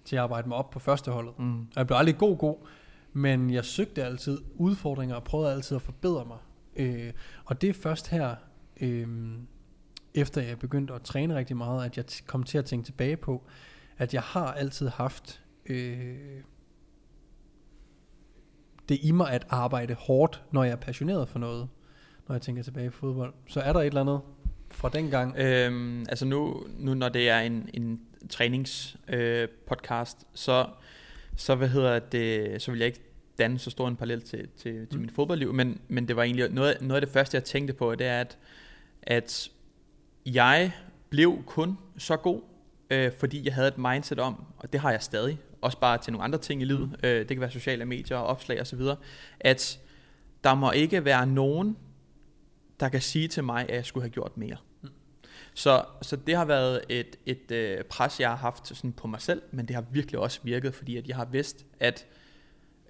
til 0.05 0.17
at 0.17 0.23
arbejde 0.23 0.49
mig 0.49 0.57
op 0.57 0.71
på 0.71 0.79
første 0.79 1.11
holdet. 1.11 1.39
Mm. 1.39 1.61
Og 1.61 1.77
jeg 1.77 1.87
blev 1.87 1.97
aldrig 1.97 2.19
god 2.19 2.39
god, 2.39 2.57
men 3.13 3.51
jeg 3.51 3.65
søgte 3.65 4.05
altid 4.05 4.39
udfordringer 4.55 5.17
og 5.17 5.25
prøvede 5.25 5.53
altid 5.53 5.77
at 5.77 5.83
forbedre 5.83 6.25
mig. 6.25 6.39
Øh, 6.77 7.13
og 7.45 7.61
det 7.61 7.69
er 7.69 7.75
først 7.75 8.11
her, 8.11 8.35
øh, 8.81 9.09
efter 10.15 10.43
jeg 10.43 10.59
begyndte 10.59 10.95
at 10.95 11.03
træne 11.03 11.35
rigtig 11.35 11.57
meget, 11.57 11.85
at 11.85 11.97
jeg 11.97 12.05
kom 12.27 12.43
til 12.43 12.59
at 12.59 12.65
tænke 12.65 12.85
tilbage 12.85 13.17
på, 13.17 13.43
at 13.99 14.15
jeg 14.15 14.23
har 14.23 14.53
altid 14.53 14.89
haft 14.89 15.43
øh, 15.67 16.17
det 18.89 18.99
i 19.03 19.11
mig 19.11 19.31
at 19.31 19.47
arbejde 19.49 19.95
hårdt, 19.95 20.43
når 20.51 20.65
jeg 20.65 20.73
er 20.73 20.77
passioneret 20.77 21.29
for 21.29 21.39
noget, 21.39 21.69
når 22.29 22.35
jeg 22.35 22.43
tænker 22.43 22.63
tilbage 22.63 22.91
på 22.91 22.97
fodbold. 22.97 23.35
Så 23.47 23.61
er 23.61 23.73
der 23.73 23.81
et 23.81 23.87
eller 23.87 24.01
andet 24.01 24.21
fra 24.71 24.89
den 24.89 25.11
gang? 25.11 25.37
Øhm, 25.39 26.01
altså 26.01 26.25
nu, 26.27 26.67
nu 26.79 26.95
når 26.95 27.09
det 27.09 27.29
er 27.29 27.39
en, 27.39 27.69
en 27.75 28.01
træningspodcast, 28.31 29.09
øh, 29.09 29.49
podcast, 29.67 30.27
så, 30.35 30.67
så, 31.37 31.55
hvad 31.55 31.69
hedder 31.69 31.99
det, 31.99 32.63
så 32.63 32.71
vil 32.71 32.79
jeg 32.79 32.87
ikke 32.87 33.01
danne 33.39 33.59
så 33.59 33.71
stor 33.71 33.89
en 33.89 33.97
parallel 33.97 34.23
til, 34.23 34.49
til, 34.57 34.87
til 34.87 34.99
Mm. 34.99 35.01
mit 35.01 35.13
fodboldliv, 35.13 35.55
men, 35.55 35.81
men 35.89 36.09
det 36.09 36.17
var 36.17 36.23
egentlig 36.23 36.51
noget, 36.51 36.77
noget 36.81 37.01
af 37.01 37.07
det 37.07 37.13
første, 37.13 37.35
jeg 37.35 37.45
tænkte 37.45 37.75
på, 37.75 37.95
det 37.95 38.07
er, 38.07 38.21
at, 38.21 38.39
at 39.03 39.51
jeg 40.27 40.73
blev 41.11 41.43
kun 41.47 41.79
så 41.99 42.17
god, 42.17 42.41
øh, 42.91 43.13
fordi 43.19 43.45
jeg 43.45 43.55
havde 43.55 43.69
et 43.69 43.79
mindset 43.79 44.19
om, 44.19 44.45
og 44.59 44.73
det 44.73 44.81
har 44.81 44.91
jeg 44.91 45.03
stadig, 45.03 45.39
også 45.61 45.79
bare 45.79 45.99
til 45.99 46.13
nogle 46.13 46.25
andre 46.25 46.39
ting 46.39 46.63
i 46.63 46.65
livet, 46.65 46.97
øh, 47.03 47.19
det 47.19 47.29
kan 47.29 47.41
være 47.41 47.51
sociale 47.51 47.85
medier, 47.85 48.17
opslag 48.17 48.61
osv., 48.61 48.81
at 49.41 49.81
der 50.45 50.55
må 50.55 50.71
ikke 50.71 51.05
være 51.05 51.27
nogen, 51.27 51.77
der 52.81 52.89
kan 52.89 53.01
sige 53.01 53.29
til 53.29 53.45
mig, 53.45 53.69
at 53.69 53.77
jeg 53.77 53.85
skulle 53.85 54.05
have 54.05 54.11
gjort 54.11 54.37
mere. 54.37 54.57
Mm. 54.83 54.89
Så, 55.55 55.85
så 56.03 56.17
det 56.17 56.37
har 56.37 56.45
været 56.45 56.81
et, 56.89 57.17
et 57.27 57.51
øh, 57.51 57.85
pres, 57.85 58.21
jeg 58.21 58.29
har 58.29 58.37
haft 58.37 58.69
sådan 58.69 58.93
på 58.93 59.07
mig 59.07 59.21
selv, 59.21 59.43
men 59.51 59.69
det 59.69 59.75
har 59.75 59.85
virkelig 59.91 60.21
også 60.21 60.41
virket, 60.43 60.75
fordi 60.75 60.97
at 60.97 61.09
jeg 61.09 61.17
har 61.17 61.25
vidst, 61.25 61.67
at 61.81 62.07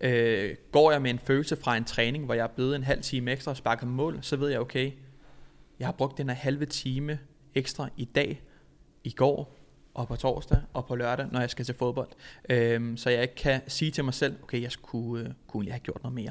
øh, 0.00 0.56
går 0.72 0.90
jeg 0.90 1.02
med 1.02 1.10
en 1.10 1.18
følelse 1.18 1.56
fra 1.56 1.76
en 1.76 1.84
træning, 1.84 2.24
hvor 2.24 2.34
jeg 2.34 2.42
er 2.42 2.54
blevet 2.54 2.76
en 2.76 2.82
halv 2.82 3.02
time 3.02 3.32
ekstra 3.32 3.50
og 3.50 3.56
sparket 3.56 3.88
mål, 3.88 4.18
så 4.22 4.36
ved 4.36 4.48
jeg, 4.48 4.60
okay, 4.60 4.92
jeg 5.78 5.86
har 5.86 5.92
brugt 5.92 6.18
den 6.18 6.28
her 6.28 6.36
halve 6.36 6.66
time 6.66 7.18
ekstra 7.54 7.88
i 7.96 8.04
dag, 8.04 8.42
i 9.04 9.10
går, 9.10 9.56
og 9.94 10.08
på 10.08 10.16
torsdag, 10.16 10.58
og 10.72 10.86
på 10.86 10.94
lørdag, 10.96 11.26
når 11.32 11.40
jeg 11.40 11.50
skal 11.50 11.64
til 11.64 11.74
fodbold. 11.74 12.08
Øhm, 12.50 12.96
så 12.96 13.10
jeg 13.10 13.22
ikke 13.22 13.34
kan 13.34 13.60
sige 13.68 13.90
til 13.90 14.04
mig 14.04 14.14
selv, 14.14 14.36
okay, 14.42 14.62
jeg 14.62 14.72
skulle, 14.72 15.24
øh, 15.24 15.32
kunne 15.46 15.60
egentlig 15.60 15.72
have 15.74 15.80
gjort 15.80 16.02
noget 16.02 16.14
mere. 16.14 16.30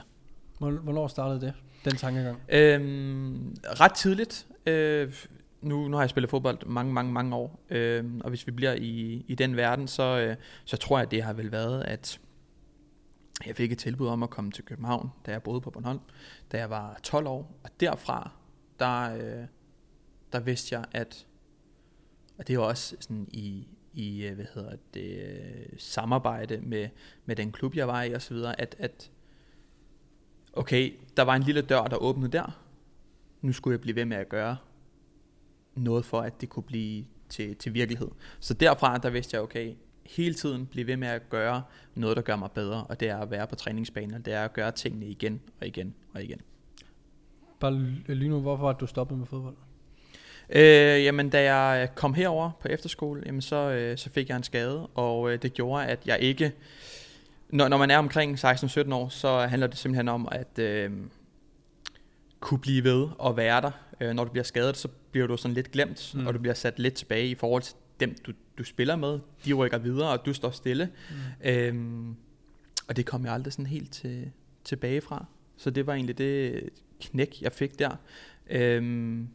Hvor- 0.60 0.72
Hvornår 0.72 1.08
startede 1.08 1.42
det, 1.42 1.54
den 1.86 1.96
tankegang? 1.96 2.42
Øhm, 2.50 3.56
ret 3.64 3.94
tidligt. 3.94 4.48
Øh, 4.66 5.14
nu, 5.62 5.88
nu 5.88 5.96
har 5.98 6.04
jeg 6.04 6.10
spillet 6.10 6.30
fodbold 6.30 6.66
mange, 6.66 6.94
mange, 6.94 7.12
mange 7.14 7.36
år. 7.36 7.60
Øh, 7.70 8.06
og 8.24 8.30
hvis 8.30 8.48
vi 8.48 8.52
bliver 8.52 8.74
i, 8.74 9.26
i 9.28 9.36
den 9.36 9.56
verden, 9.56 9.88
så, 9.88 10.20
øh, 10.20 10.36
så 10.66 10.78
tror 10.78 11.00
jeg, 11.00 11.12
det 11.12 11.24
har 11.24 11.34
vel 11.34 11.52
været, 11.52 11.84
at 11.84 12.20
jeg 13.46 13.56
fik 13.56 13.72
et 13.72 13.78
tilbud 13.78 14.08
om 14.08 14.24
at 14.24 14.30
komme 14.30 14.52
til 14.52 14.64
København, 14.66 15.10
da 15.26 15.32
jeg 15.32 15.44
boede 15.44 15.62
på 15.62 15.70
Bornholm, 15.70 16.00
da 16.52 16.58
jeg 16.58 16.70
var 16.70 17.00
12 17.04 17.28
år. 17.28 17.60
Og 17.64 17.70
derfra, 17.80 18.32
der, 18.80 19.16
øh, 19.16 19.46
der 20.32 20.40
vidste 20.40 20.76
jeg, 20.76 20.86
at 20.92 21.28
og 22.38 22.48
det 22.48 22.60
var 22.60 22.64
også 22.64 22.96
sådan 23.00 23.28
i, 23.32 23.68
i 23.94 24.24
øh, 24.26 24.36
hvad 24.36 24.46
hedder 24.54 24.76
det, 24.94 25.24
øh, 25.24 25.66
samarbejde 25.78 26.62
med, 26.62 26.90
med 27.26 27.36
den 27.36 27.52
klub, 27.52 27.76
jeg 27.76 27.88
var 27.88 28.04
i 28.04 28.16
osv., 28.16 28.38
at, 28.58 28.76
at 28.80 29.12
okay, 30.54 30.94
der 31.18 31.24
var 31.24 31.36
en 31.36 31.44
lille 31.44 31.62
dør, 31.62 31.84
der 31.84 31.98
åbnede 31.98 32.32
der. 32.32 32.60
Nu 33.42 33.54
skulle 33.54 33.74
jeg 33.74 33.82
blive 33.82 33.96
ved 33.96 34.06
med 34.06 34.18
at 34.18 34.30
gøre 34.30 34.58
noget 35.76 36.06
for, 36.06 36.22
at 36.22 36.42
det 36.42 36.50
kunne 36.50 36.64
blive 36.64 37.06
til, 37.30 37.56
til 37.56 37.74
virkelighed. 37.74 38.08
Så 38.40 38.54
derfra, 38.54 38.98
der 38.98 39.10
vidste 39.10 39.36
jeg, 39.36 39.44
okay, 39.44 39.74
hele 40.06 40.34
tiden 40.34 40.66
blive 40.66 40.88
ved 40.88 40.98
med 40.98 41.08
at 41.08 41.30
gøre 41.30 41.64
noget, 41.96 42.18
der 42.18 42.24
gør 42.24 42.36
mig 42.36 42.52
bedre, 42.52 42.84
og 42.84 43.00
det 43.00 43.10
er 43.10 43.18
at 43.18 43.32
være 43.32 43.48
på 43.48 43.56
træningsbanen, 43.56 44.14
og 44.14 44.26
det 44.26 44.34
er 44.34 44.46
at 44.46 44.54
gøre 44.54 44.72
tingene 44.72 45.06
igen 45.06 45.42
og 45.62 45.68
igen 45.68 45.96
og 46.14 46.24
igen. 46.24 46.42
Bare 47.64 47.80
lige 48.08 48.30
nu, 48.30 48.40
hvorfor 48.40 48.66
har 48.66 48.74
du 48.74 48.88
stoppet 48.88 49.18
med 49.18 49.26
fodbold? 49.26 49.56
Øh, 50.50 51.04
jamen, 51.04 51.30
da 51.30 51.54
jeg 51.54 51.96
kom 51.96 52.14
herover 52.14 52.52
på 52.62 52.68
efterskole, 52.68 53.24
jamen, 53.26 53.42
så, 53.42 53.56
øh, 53.56 53.98
så 53.98 54.10
fik 54.10 54.30
jeg 54.30 54.38
en 54.38 54.44
skade, 54.44 54.88
og 54.88 55.32
øh, 55.32 55.42
det 55.42 55.54
gjorde, 55.54 55.86
at 55.86 56.00
jeg 56.06 56.20
ikke... 56.20 56.52
Når, 57.50 57.68
når 57.68 57.78
man 57.78 57.92
er 57.92 57.98
omkring 57.98 58.40
16-17 58.40 58.94
år, 58.94 59.10
så 59.10 59.40
handler 59.40 59.68
det 59.68 59.78
simpelthen 59.78 60.08
om 60.08 60.28
at 60.32 60.60
øh, 60.60 60.92
kunne 62.40 62.60
blive 62.60 62.84
ved 62.84 63.08
og 63.20 63.38
være 63.38 63.62
der. 63.62 63.72
Øh, 64.02 64.14
når 64.14 64.24
du 64.24 64.32
bliver 64.32 64.44
skadet, 64.44 64.78
så 64.78 64.88
bliver 65.12 65.28
du 65.28 65.38
sådan 65.38 65.56
lidt 65.56 65.72
glemt, 65.72 66.12
mm. 66.16 66.28
og 66.28 66.34
du 66.34 66.40
bliver 66.40 66.54
sat 66.56 66.80
lidt 66.80 66.94
tilbage 66.94 67.28
i 67.28 67.36
forhold 67.36 67.62
til 67.62 67.76
dem, 68.00 68.16
du, 68.26 68.32
du 68.58 68.64
spiller 68.64 68.96
med. 68.96 69.20
De 69.46 69.54
rykker 69.54 69.78
videre, 69.78 70.10
og 70.10 70.26
du 70.26 70.34
står 70.34 70.52
stille. 70.52 70.90
Mm. 71.10 71.50
Øhm, 71.50 72.16
og 72.88 72.98
det 72.98 73.06
kom 73.06 73.26
jeg 73.26 73.34
aldrig 73.34 73.54
sådan 73.54 73.66
helt 73.66 73.92
til, 73.92 74.32
tilbage 74.64 75.02
fra. 75.02 75.26
Så 75.58 75.70
det 75.70 75.88
var 75.88 75.94
egentlig 75.94 76.18
det 76.18 76.70
knæk, 77.10 77.42
jeg 77.42 77.52
fik 77.52 77.80
der. 77.80 77.96
Øhm, 78.50 79.30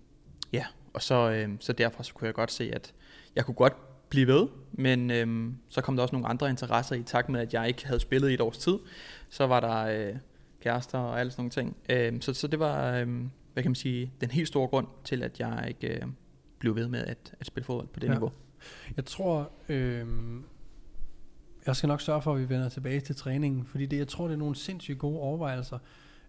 ja, 0.52 0.66
og 0.92 1.02
så, 1.02 1.30
øhm, 1.30 1.60
så 1.60 1.72
derfra 1.72 2.02
så 2.02 2.14
kunne 2.14 2.26
jeg 2.26 2.34
godt 2.34 2.52
se, 2.52 2.70
at 2.74 2.94
jeg 3.36 3.44
kunne 3.44 3.54
godt 3.54 3.76
blive 4.08 4.26
ved, 4.26 4.46
men 4.72 5.10
øhm, 5.10 5.56
så 5.68 5.80
kom 5.80 5.96
der 5.96 6.02
også 6.02 6.14
nogle 6.14 6.28
andre 6.28 6.50
interesser 6.50 6.96
i 6.96 7.02
takt 7.02 7.28
med, 7.28 7.40
at 7.40 7.54
jeg 7.54 7.68
ikke 7.68 7.86
havde 7.86 8.00
spillet 8.00 8.30
i 8.30 8.34
et 8.34 8.40
års 8.40 8.58
tid. 8.58 8.78
Så 9.28 9.46
var 9.46 9.60
der 9.60 10.08
øh, 10.08 10.16
kærester 10.62 10.98
og 10.98 11.20
alle 11.20 11.32
sådan 11.32 11.40
nogle 11.42 11.50
ting. 11.50 11.76
Øhm, 11.88 12.20
så, 12.20 12.34
så 12.34 12.46
det 12.46 12.58
var, 12.58 12.96
øhm, 12.96 13.30
hvad 13.52 13.62
kan 13.62 13.70
man 13.70 13.76
sige, 13.76 14.12
den 14.20 14.30
helt 14.30 14.48
store 14.48 14.68
grund 14.68 14.86
til, 15.04 15.22
at 15.22 15.40
jeg 15.40 15.64
ikke 15.68 15.88
øh, 15.88 16.02
blev 16.58 16.76
ved 16.76 16.88
med 16.88 17.04
at, 17.04 17.34
at 17.40 17.46
spille 17.46 17.64
fodbold 17.64 17.88
på 17.88 18.00
det 18.00 18.06
ja. 18.06 18.12
niveau. 18.12 18.32
Jeg 18.96 19.04
tror, 19.04 19.50
øh, 19.68 20.06
jeg 21.66 21.76
skal 21.76 21.88
nok 21.88 22.00
sørge 22.00 22.22
for, 22.22 22.34
at 22.34 22.40
vi 22.40 22.48
vender 22.48 22.68
tilbage 22.68 23.00
til 23.00 23.16
træningen, 23.16 23.66
fordi 23.66 23.86
det, 23.86 23.98
jeg 23.98 24.08
tror, 24.08 24.26
det 24.26 24.34
er 24.34 24.38
nogle 24.38 24.56
sindssygt 24.56 24.98
gode 24.98 25.18
overvejelser, 25.18 25.78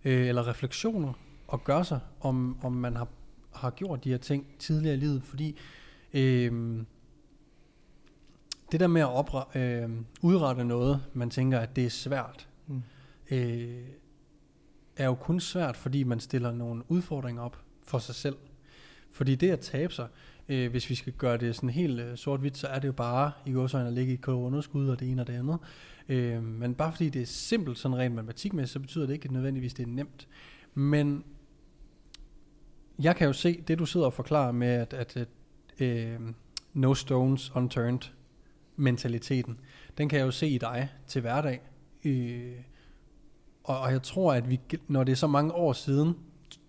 øh, 0.06 0.28
eller 0.28 0.48
refleksioner 0.48 1.14
at 1.54 1.64
gøre 1.64 1.86
sig, 1.86 2.00
om, 2.20 2.58
om 2.64 2.72
man 2.72 2.96
har, 2.96 3.08
har 3.54 3.70
gjort 3.70 4.04
de 4.04 4.10
her 4.10 4.18
ting 4.18 4.46
tidligere 4.60 4.96
i 4.96 5.00
livet, 5.00 5.24
fordi 5.24 5.58
øh, 6.14 6.84
det 8.72 8.80
der 8.80 8.88
med 8.88 9.02
at 9.02 9.10
opre, 9.10 9.44
øh, 9.56 9.90
udrette 10.22 10.64
noget, 10.64 11.02
man 11.14 11.30
tænker, 11.30 11.60
at 11.60 11.76
det 11.76 11.86
er 11.86 11.90
svært, 11.90 12.48
mm. 12.68 12.82
øh, 13.32 13.88
er 14.98 15.06
jo 15.06 15.16
kun 15.16 15.40
svært, 15.40 15.78
fordi 15.78 16.04
man 16.04 16.20
stiller 16.20 16.52
nogle 16.52 16.84
udfordringer 16.88 17.42
op 17.42 17.58
for 17.84 17.98
sig 18.00 18.16
selv. 18.16 18.36
Fordi 19.12 19.36
det 19.36 19.52
at 19.52 19.60
tabe 19.60 19.94
sig, 19.94 20.08
øh, 20.50 20.72
hvis 20.72 20.90
vi 20.90 20.96
skal 20.96 21.14
gøre 21.14 21.38
det 21.38 21.56
sådan 21.56 21.70
helt 21.70 22.00
øh, 22.00 22.18
sort-hvidt, 22.18 22.58
så 22.58 22.68
er 22.68 22.80
det 22.80 22.88
jo 22.88 22.94
bare 22.94 23.32
i 23.46 23.52
går 23.52 23.76
at 23.76 23.94
ligge 23.94 24.12
i 24.12 24.16
et 24.16 24.28
underskud 24.28 24.90
og 24.90 25.00
det 25.00 25.12
ene 25.12 25.22
og 25.22 25.28
det 25.28 25.34
andet. 25.34 25.58
Øh, 26.10 26.44
men 26.44 26.76
bare 26.76 26.92
fordi 26.92 27.10
det 27.10 27.22
er 27.22 27.26
simpelt 27.26 27.78
sådan 27.78 27.98
rent 27.98 28.16
matematikmæssigt, 28.16 28.74
så 28.74 28.80
betyder 28.80 29.06
det 29.06 29.14
ikke 29.14 29.26
at 29.26 29.32
nødvendigvis, 29.32 29.74
det 29.74 29.84
er 29.84 29.92
nemt. 29.92 30.28
Men 30.74 31.24
jeg 33.00 33.16
kan 33.16 33.28
jo 33.28 33.34
se, 33.34 33.62
det 33.68 33.80
du 33.80 33.86
sidder 33.86 34.06
og 34.06 34.14
forklarer 34.14 34.52
med, 34.52 34.68
at, 34.68 34.94
at, 34.94 35.28
øh, 35.80 36.20
no 36.74 36.94
stones 36.94 37.56
unturned 37.56 38.00
mentaliteten, 38.76 39.60
den 39.98 40.10
kan 40.10 40.20
jeg 40.20 40.26
jo 40.26 40.32
se 40.32 40.48
i 40.48 40.58
dig 40.58 40.90
til 41.08 41.22
hverdag. 41.22 41.62
Øh, 42.06 42.56
og, 43.64 43.80
og 43.80 43.92
jeg 43.92 44.04
tror, 44.04 44.34
at 44.34 44.50
vi, 44.50 44.60
når 44.88 45.04
det 45.04 45.12
er 45.12 45.16
så 45.16 45.28
mange 45.28 45.54
år 45.54 45.74
siden, 45.74 46.16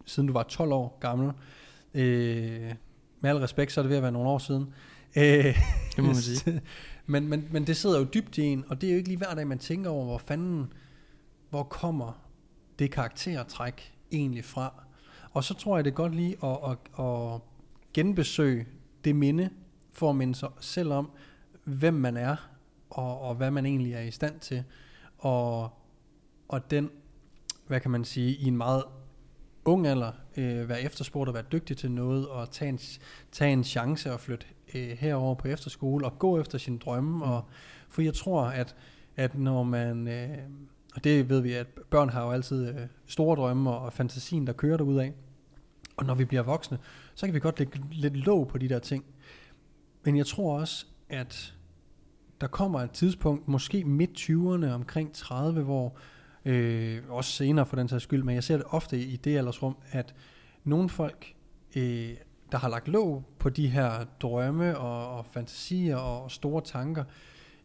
siden 0.06 0.26
du 0.26 0.32
var 0.32 0.42
12 0.42 0.72
år 0.72 0.99
gammel, 1.00 1.32
øh, 1.94 2.75
med 3.20 3.30
al 3.30 3.37
respekt, 3.37 3.72
så 3.72 3.80
er 3.80 3.82
det 3.82 3.90
ved 3.90 3.96
at 3.96 4.02
være 4.02 4.12
nogle 4.12 4.28
år 4.28 4.38
siden. 4.38 4.75
Øh, 5.16 5.44
det 5.96 5.99
må 5.99 6.04
man 6.04 6.14
sige. 6.14 6.60
men, 7.06 7.28
men, 7.28 7.49
men 7.50 7.66
det 7.66 7.76
sidder 7.76 7.99
jo 7.99 8.06
dybt 8.14 8.38
i 8.38 8.42
en, 8.42 8.64
og 8.68 8.80
det 8.80 8.87
er 8.87 8.90
jo 8.90 8.96
ikke 8.96 9.08
lige 9.08 9.18
hver 9.18 9.34
dag, 9.34 9.46
man 9.46 9.58
tænker 9.58 9.90
over, 9.90 10.04
hvor 10.04 10.18
fanden, 10.18 10.72
hvor 11.50 11.62
kommer 11.62 12.12
det 12.78 12.90
karaktertræk 12.90 13.92
egentlig 14.12 14.44
fra. 14.44 14.84
Og 15.30 15.44
så 15.44 15.54
tror 15.54 15.76
jeg, 15.76 15.84
det 15.84 15.90
er 15.90 15.94
godt 15.94 16.14
lige 16.14 16.37
at, 16.44 16.58
at, 16.70 17.04
at 17.04 17.40
genbesøge 17.94 18.66
det 19.04 19.16
minde, 19.16 19.50
for 19.92 20.10
at 20.10 20.16
minde 20.16 20.34
sig 20.34 20.49
selv 20.60 20.92
om, 20.92 21.10
hvem 21.64 21.94
man 21.94 22.16
er, 22.16 22.37
og, 22.90 23.20
og 23.20 23.34
hvad 23.34 23.50
man 23.50 23.66
egentlig 23.66 23.92
er 23.92 24.00
i 24.00 24.10
stand 24.10 24.40
til. 24.40 24.64
Og, 25.18 25.70
og 26.49 26.70
den, 26.70 26.90
hvad 27.66 27.80
kan 27.80 27.90
man 27.90 28.04
sige, 28.04 28.37
i 28.37 28.44
en 28.44 28.56
meget 28.56 28.84
ung 29.64 29.87
alder 29.87 30.12
øh, 30.37 30.68
være 30.68 30.82
efterspurgt 30.82 31.28
og 31.28 31.34
være 31.34 31.44
dygtig 31.52 31.76
til 31.76 31.90
noget, 31.90 32.28
og 32.28 32.50
tage 32.50 32.68
en, 32.68 32.78
tage 33.32 33.52
en 33.52 33.64
chance 33.64 34.12
og 34.12 34.20
flytte 34.20 34.46
øh, 34.75 34.90
herover 34.90 35.34
på 35.34 35.49
efterskole, 35.49 36.06
og 36.06 36.18
gå 36.18 36.40
efter 36.40 36.58
sine 36.58 36.78
drømme. 36.78 37.16
Mm. 37.16 37.22
Og, 37.22 37.44
for 37.88 38.02
jeg 38.02 38.14
tror, 38.14 38.42
at, 38.42 38.76
at 39.16 39.38
når 39.38 39.62
man, 39.62 40.08
øh, 40.08 40.38
og 40.94 41.04
det 41.04 41.28
ved 41.28 41.40
vi, 41.40 41.52
at 41.52 41.66
børn 41.90 42.09
har 42.09 42.25
jo 42.25 42.30
altid 42.30 42.68
øh, 42.68 42.87
store 43.06 43.37
drømme 43.37 43.70
og, 43.70 43.78
og 43.78 43.92
fantasien, 43.92 44.47
der 44.47 44.52
kører 44.52 44.76
derud 44.76 44.99
af. 44.99 45.12
Og 45.97 46.06
når 46.06 46.14
vi 46.14 46.25
bliver 46.25 46.42
voksne, 46.42 46.78
så 47.14 47.26
kan 47.26 47.35
vi 47.35 47.40
godt 47.40 47.59
lægge 47.59 47.80
lidt 47.90 48.16
låg 48.16 48.49
på 48.49 48.59
de 48.59 48.68
der 48.68 48.78
ting. 48.78 49.04
Men 50.04 50.16
jeg 50.16 50.26
tror 50.26 50.59
også, 50.61 50.87
at 51.09 51.54
der 52.40 52.47
kommer 52.47 52.80
et 52.80 52.90
tidspunkt, 52.90 53.49
måske 53.49 53.85
midt 53.85 54.11
20'erne, 54.11 54.75
omkring 54.75 55.12
30, 55.12 55.62
hvor 55.62 55.97
øh, 56.44 57.02
også 57.09 57.32
senere 57.32 57.66
for 57.66 57.76
den 57.76 57.88
sags 57.88 58.04
skyld, 58.04 58.23
men 58.23 58.35
jeg 58.35 58.44
ser 58.44 58.56
det 58.56 58.66
ofte 58.68 59.00
i 59.00 59.16
det 59.16 59.38
aldersrum, 59.38 59.76
at 59.90 60.14
nogle 60.64 60.88
folk, 60.88 61.35
øh, 61.76 62.11
der 62.52 62.59
har 62.59 62.68
lagt 62.68 62.88
låg 62.88 63.25
på 63.38 63.49
de 63.49 63.68
her 63.68 64.04
drømme 64.20 64.78
og, 64.78 65.18
og 65.18 65.26
fantasier 65.26 65.97
og 65.97 66.30
store 66.30 66.62
tanker, 66.62 67.04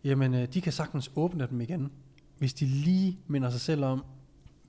jamen 0.03 0.33
øh, 0.33 0.47
de 0.53 0.61
kan 0.61 0.71
sagtens 0.71 1.11
åbne 1.15 1.47
dem 1.49 1.61
igen, 1.61 1.91
hvis 2.37 2.53
de 2.53 2.65
lige 2.65 3.19
minder 3.27 3.49
sig 3.49 3.61
selv 3.61 3.83
om, 3.83 4.05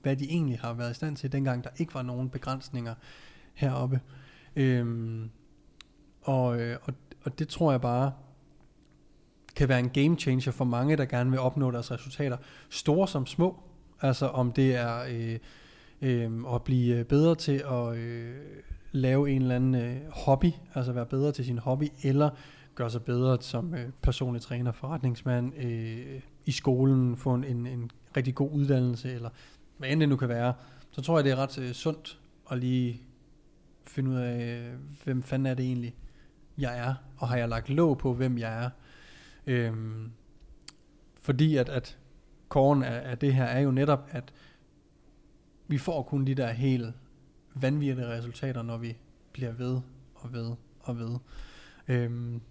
hvad 0.01 0.15
de 0.15 0.29
egentlig 0.29 0.59
har 0.59 0.73
været 0.73 0.91
i 0.91 0.93
stand 0.93 1.15
til, 1.15 1.31
dengang 1.31 1.63
der 1.63 1.69
ikke 1.77 1.93
var 1.93 2.01
nogen 2.01 2.29
begrænsninger 2.29 2.95
heroppe. 3.53 3.99
Øhm, 4.55 5.29
og, 6.21 6.61
øh, 6.61 6.77
og, 6.83 6.93
og 7.23 7.39
det 7.39 7.47
tror 7.47 7.71
jeg 7.71 7.81
bare 7.81 8.11
kan 9.55 9.69
være 9.69 9.79
en 9.79 9.89
game 9.89 10.17
changer 10.17 10.51
for 10.51 10.65
mange, 10.65 10.97
der 10.97 11.05
gerne 11.05 11.29
vil 11.29 11.39
opnå 11.39 11.71
deres 11.71 11.91
resultater, 11.91 12.37
store 12.69 13.07
som 13.07 13.25
små. 13.25 13.59
Altså 14.01 14.27
om 14.27 14.51
det 14.51 14.75
er 14.75 15.03
øh, 15.09 15.39
øh, 16.01 16.55
at 16.55 16.63
blive 16.63 16.95
øh, 16.95 17.05
bedre 17.05 17.35
til 17.35 17.63
at 17.71 17.95
øh, 17.97 18.35
lave 18.91 19.29
en 19.29 19.41
eller 19.41 19.55
anden 19.55 19.75
øh, 19.75 19.97
hobby, 20.11 20.51
altså 20.73 20.91
være 20.91 21.05
bedre 21.05 21.31
til 21.31 21.45
sin 21.45 21.57
hobby, 21.57 21.87
eller 22.03 22.29
gøre 22.75 22.89
sig 22.89 23.03
bedre 23.03 23.41
som 23.41 23.73
øh, 23.73 23.89
personlig 24.01 24.41
træner, 24.41 24.71
forretningsmand, 24.71 25.57
øh, 25.57 26.21
i 26.47 26.51
skolen, 26.51 27.17
få 27.17 27.33
en, 27.33 27.43
en, 27.43 27.67
en 27.67 27.91
rigtig 28.17 28.35
god 28.35 28.51
uddannelse, 28.51 29.13
eller 29.13 29.29
hvad 29.77 29.89
end 29.89 29.99
det 29.99 30.09
nu 30.09 30.15
kan 30.15 30.29
være, 30.29 30.53
så 30.91 31.01
tror 31.01 31.17
jeg, 31.17 31.23
det 31.23 31.31
er 31.31 31.35
ret 31.35 31.57
øh, 31.59 31.71
sundt 31.71 32.19
at 32.51 32.57
lige 32.57 33.01
finde 33.87 34.11
ud 34.11 34.15
af, 34.15 34.59
øh, 34.59 34.73
hvem 35.03 35.23
fanden 35.23 35.45
er 35.45 35.53
det 35.53 35.65
egentlig, 35.65 35.95
jeg 36.57 36.79
er, 36.79 36.95
og 37.17 37.27
har 37.27 37.37
jeg 37.37 37.49
lagt 37.49 37.69
låg 37.69 37.97
på, 37.97 38.13
hvem 38.13 38.37
jeg 38.37 38.63
er. 38.63 38.69
Øhm, 39.47 40.11
fordi 41.21 41.55
at, 41.57 41.69
at 41.69 41.97
korn 42.49 42.83
af, 42.83 43.11
af 43.11 43.17
det 43.17 43.33
her 43.33 43.43
er 43.43 43.59
jo 43.59 43.71
netop, 43.71 44.07
at 44.11 44.33
vi 45.67 45.77
får 45.77 46.03
kun 46.03 46.25
de 46.25 46.35
der 46.35 46.51
helt 46.51 46.93
vanvittige 47.55 48.07
resultater, 48.07 48.61
når 48.61 48.77
vi 48.77 48.97
bliver 49.31 49.51
ved 49.51 49.79
og 50.15 50.33
ved 50.33 50.51
og 50.79 50.99
ved. 50.99 51.17
Øhm, 51.87 52.41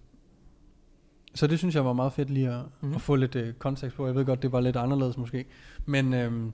så 1.36 1.46
det 1.46 1.58
synes 1.58 1.74
jeg 1.74 1.84
var 1.84 1.92
meget 1.92 2.12
fedt 2.12 2.30
lige 2.30 2.50
at, 2.50 2.62
mm. 2.80 2.94
at 2.94 3.00
få 3.00 3.16
lidt 3.16 3.36
øh, 3.36 3.54
kontekst 3.54 3.96
på. 3.96 4.06
Jeg 4.06 4.14
ved 4.14 4.24
godt, 4.24 4.42
det 4.42 4.52
var 4.52 4.60
lidt 4.60 4.76
anderledes 4.76 5.16
måske. 5.16 5.44
Men, 5.86 6.14
øhm, 6.14 6.52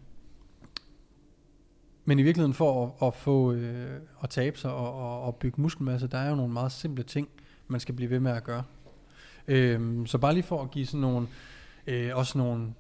men 2.05 2.19
i 2.19 2.23
virkeligheden 2.23 2.55
for 2.55 2.87
at, 2.87 3.07
at 3.07 3.15
få 3.15 3.53
øh, 3.53 4.01
at 4.23 4.31
tabe 4.31 4.59
sig 4.59 4.73
og, 4.73 4.95
og, 4.95 5.23
og 5.23 5.37
bygge 5.37 5.63
muskelmasse, 5.63 6.07
der 6.07 6.19
er 6.19 6.29
jo 6.29 6.35
nogle 6.35 6.53
meget 6.53 6.73
simple 6.73 7.05
ting, 7.05 7.29
man 7.69 7.81
skal 7.81 7.95
blive 7.95 8.11
ved 8.11 8.21
med 8.21 8.33
at 8.33 8.45
gøre. 8.45 8.63
Øhm, 9.49 10.07
så 10.07 10.19
bare 10.19 10.35
lige 10.35 10.43
for 10.43 10.63
at 10.63 10.71
give 10.71 10.87
sådan 10.87 11.01
nogle, 11.01 11.27
øh, 11.87 12.17
også 12.17 12.39
nogle 12.39 12.75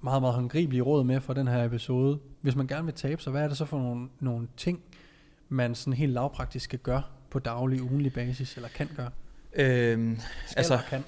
meget, 0.00 0.22
meget 0.22 0.34
håndgribelige 0.34 0.82
råd 0.82 1.04
med 1.04 1.20
for 1.20 1.32
den 1.32 1.48
her 1.48 1.64
episode. 1.64 2.18
Hvis 2.40 2.56
man 2.56 2.66
gerne 2.66 2.84
vil 2.84 2.94
tabe 2.94 3.22
sig, 3.22 3.30
hvad 3.30 3.42
er 3.42 3.48
det 3.48 3.56
så 3.56 3.64
for 3.64 3.78
nogle, 3.78 4.08
nogle 4.20 4.48
ting, 4.56 4.80
man 5.48 5.74
sådan 5.74 5.92
helt 5.92 6.12
lavpraktisk 6.12 6.64
skal 6.64 6.78
gøre 6.78 7.02
på 7.30 7.38
daglig, 7.38 7.82
ugenlig 7.82 8.12
basis, 8.12 8.56
eller 8.56 8.68
kan 8.68 8.88
gøre? 8.96 9.10
Øhm, 9.56 10.18
skal 10.46 10.58
altså, 10.58 10.78
kan? 10.88 11.04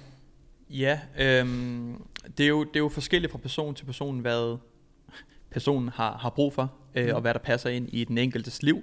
Ja, 0.71 1.01
øhm, 1.19 2.03
det, 2.39 2.45
er 2.45 2.49
jo, 2.49 2.65
det 2.65 2.77
er 2.77 2.81
jo 2.81 2.89
forskelligt 2.89 3.33
fra 3.33 3.39
person 3.39 3.75
til 3.75 3.85
person, 3.85 4.19
hvad 4.19 4.59
personen 5.51 5.89
har, 5.89 6.19
har 6.19 6.31
brug 6.31 6.53
for, 6.53 6.73
øh, 6.95 7.07
mm. 7.07 7.15
og 7.15 7.21
hvad 7.21 7.35
der 7.35 7.41
passer 7.41 7.71
ind 7.71 7.89
i 7.93 8.05
den 8.05 8.19
enkeltes 8.19 8.63
liv. 8.63 8.83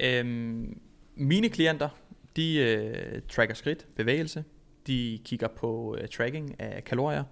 Øhm, 0.00 0.80
mine 1.14 1.48
klienter, 1.48 1.88
de 2.36 2.56
øh, 2.56 3.22
tracker 3.28 3.54
skridt, 3.54 3.86
bevægelse, 3.96 4.44
de 4.86 5.20
kigger 5.24 5.48
på 5.48 5.96
uh, 6.00 6.08
tracking 6.08 6.60
af 6.60 6.84
kalorier. 6.84 7.24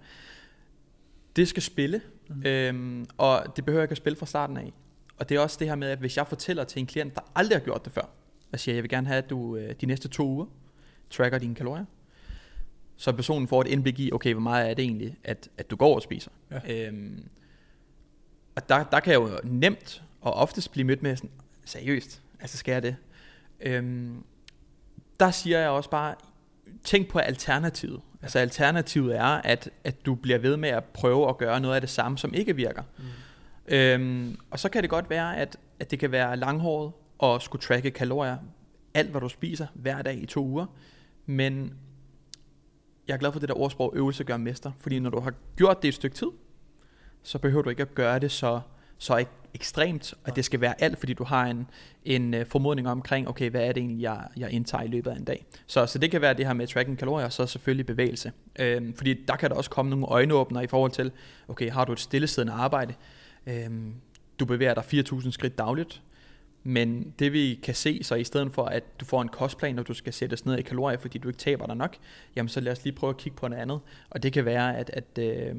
Det 1.35 1.47
skal 1.47 1.63
spille, 1.63 2.01
mm. 2.29 2.43
øhm, 2.45 3.05
og 3.17 3.45
det 3.55 3.65
behøver 3.65 3.83
ikke 3.83 3.91
at 3.91 3.97
spille 3.97 4.17
fra 4.17 4.25
starten 4.25 4.57
af. 4.57 4.73
Og 5.17 5.29
det 5.29 5.37
er 5.37 5.39
også 5.39 5.57
det 5.59 5.67
her 5.67 5.75
med, 5.75 5.89
at 5.89 5.99
hvis 5.99 6.17
jeg 6.17 6.27
fortæller 6.27 6.63
til 6.63 6.79
en 6.79 6.85
klient, 6.85 7.15
der 7.15 7.21
aldrig 7.35 7.57
har 7.57 7.63
gjort 7.63 7.85
det 7.85 7.93
før, 7.93 8.09
jeg 8.51 8.59
siger, 8.59 8.75
jeg 8.75 8.83
vil 8.83 8.89
gerne 8.89 9.07
have, 9.07 9.17
at 9.17 9.29
du 9.29 9.55
øh, 9.55 9.75
de 9.81 9.85
næste 9.85 10.07
to 10.07 10.27
uger 10.27 10.45
tracker 11.09 11.37
dine 11.37 11.55
kalorier, 11.55 11.85
så 13.03 13.11
personen 13.11 13.47
får 13.47 13.61
et 13.61 13.67
indblik 13.67 13.99
i, 13.99 14.11
okay, 14.11 14.33
hvor 14.33 14.41
meget 14.41 14.69
er 14.69 14.73
det 14.73 14.83
egentlig, 14.83 15.15
at, 15.23 15.49
at 15.57 15.69
du 15.69 15.75
går 15.75 15.95
og 15.95 16.01
spiser. 16.01 16.31
Ja. 16.51 16.87
Øhm, 16.87 17.29
og 18.55 18.69
der, 18.69 18.83
der 18.83 18.99
kan 18.99 19.13
jeg 19.13 19.19
jo 19.19 19.39
nemt 19.43 20.03
og 20.21 20.33
oftest 20.33 20.71
blive 20.71 20.85
mødt 20.85 21.03
med 21.03 21.15
sådan, 21.15 21.29
seriøst, 21.65 22.21
altså 22.39 22.57
skal 22.57 22.71
jeg 22.71 22.83
det? 22.83 22.95
Øhm, 23.61 24.23
der 25.19 25.31
siger 25.31 25.59
jeg 25.59 25.69
også 25.69 25.89
bare, 25.89 26.15
tænk 26.83 27.07
på 27.07 27.19
alternativet. 27.19 28.01
Ja. 28.21 28.25
Altså 28.25 28.39
alternativet 28.39 29.15
er, 29.15 29.23
at, 29.23 29.69
at 29.83 30.05
du 30.05 30.15
bliver 30.15 30.37
ved 30.37 30.57
med 30.57 30.69
at 30.69 30.83
prøve 30.83 31.29
at 31.29 31.37
gøre 31.37 31.59
noget 31.59 31.75
af 31.75 31.81
det 31.81 31.89
samme, 31.89 32.17
som 32.17 32.33
ikke 32.33 32.55
virker. 32.55 32.83
Mm. 32.97 33.03
Øhm, 33.75 34.37
og 34.51 34.59
så 34.59 34.69
kan 34.69 34.81
det 34.81 34.89
godt 34.89 35.09
være, 35.09 35.37
at, 35.37 35.57
at 35.79 35.91
det 35.91 35.99
kan 35.99 36.11
være 36.11 36.37
langhåret 36.37 36.91
og 37.17 37.41
skulle 37.41 37.61
tracke 37.61 37.91
kalorier, 37.91 38.37
alt 38.93 39.09
hvad 39.09 39.21
du 39.21 39.29
spiser, 39.29 39.67
hver 39.73 40.01
dag 40.01 40.23
i 40.23 40.25
to 40.25 40.45
uger. 40.45 40.65
Men 41.25 41.73
jeg 43.07 43.13
er 43.13 43.17
glad 43.17 43.31
for 43.31 43.39
det 43.39 43.49
der 43.49 43.59
ordsprog, 43.59 43.93
øvelse 43.95 44.23
gør 44.23 44.37
mester. 44.37 44.71
Fordi 44.79 44.99
når 44.99 45.09
du 45.09 45.19
har 45.19 45.33
gjort 45.55 45.81
det 45.81 45.87
et 45.87 45.93
stykke 45.93 46.15
tid, 46.15 46.27
så 47.23 47.37
behøver 47.37 47.63
du 47.63 47.69
ikke 47.69 47.81
at 47.81 47.95
gøre 47.95 48.19
det 48.19 48.31
så, 48.31 48.61
så 48.97 49.17
ek- 49.17 49.43
ekstremt, 49.53 50.13
at 50.25 50.35
det 50.35 50.45
skal 50.45 50.61
være 50.61 50.81
alt, 50.83 50.99
fordi 50.99 51.13
du 51.13 51.23
har 51.23 51.45
en, 51.45 51.69
en 52.03 52.33
uh, 52.33 52.39
formodning 52.47 52.89
omkring, 52.89 53.27
okay, 53.27 53.49
hvad 53.49 53.61
er 53.61 53.71
det 53.71 53.81
egentlig, 53.81 54.01
jeg, 54.01 54.27
jeg 54.37 54.51
indtager 54.51 54.83
i 54.83 54.87
løbet 54.87 55.11
af 55.11 55.15
en 55.15 55.23
dag. 55.23 55.45
Så, 55.67 55.85
så 55.85 55.99
det 55.99 56.11
kan 56.11 56.21
være 56.21 56.33
det 56.33 56.45
her 56.45 56.53
med 56.53 56.67
tracking 56.67 56.97
kalorier, 56.97 57.25
og 57.25 57.33
så 57.33 57.45
selvfølgelig 57.45 57.85
bevægelse. 57.85 58.31
Øhm, 58.59 58.93
fordi 58.93 59.13
der 59.27 59.35
kan 59.35 59.49
der 59.49 59.55
også 59.55 59.69
komme 59.69 59.89
nogle 59.89 60.05
øjenåbner 60.05 60.61
i 60.61 60.67
forhold 60.67 60.91
til, 60.91 61.11
okay, 61.47 61.71
har 61.71 61.85
du 61.85 61.91
et 61.91 61.99
stillesiddende 61.99 62.53
arbejde, 62.53 62.93
øhm, 63.47 63.93
du 64.39 64.45
bevæger 64.45 64.73
dig 64.73 64.83
4.000 64.83 65.31
skridt 65.31 65.57
dagligt, 65.57 66.01
men 66.63 67.13
det 67.19 67.33
vi 67.33 67.59
kan 67.63 67.75
se, 67.75 68.03
så 68.03 68.15
i 68.15 68.23
stedet 68.23 68.53
for 68.53 68.65
at 68.65 68.99
du 68.99 69.05
får 69.05 69.21
en 69.21 69.27
kostplan, 69.27 69.79
og 69.79 69.87
du 69.87 69.93
skal 69.93 70.13
sættes 70.13 70.45
ned 70.45 70.57
i 70.57 70.61
kalorier, 70.61 70.97
fordi 70.97 71.17
du 71.17 71.27
ikke 71.27 71.37
taber 71.37 71.65
dig 71.65 71.75
nok, 71.75 71.95
jamen 72.35 72.49
så 72.49 72.59
lad 72.59 72.71
os 72.71 72.83
lige 72.83 72.95
prøve 72.95 73.09
at 73.09 73.17
kigge 73.17 73.37
på 73.37 73.47
noget 73.47 73.61
andet. 73.61 73.79
Og 74.09 74.23
det 74.23 74.33
kan 74.33 74.45
være, 74.45 74.77
at, 74.77 74.89
at 74.93 75.17
øh, 75.19 75.55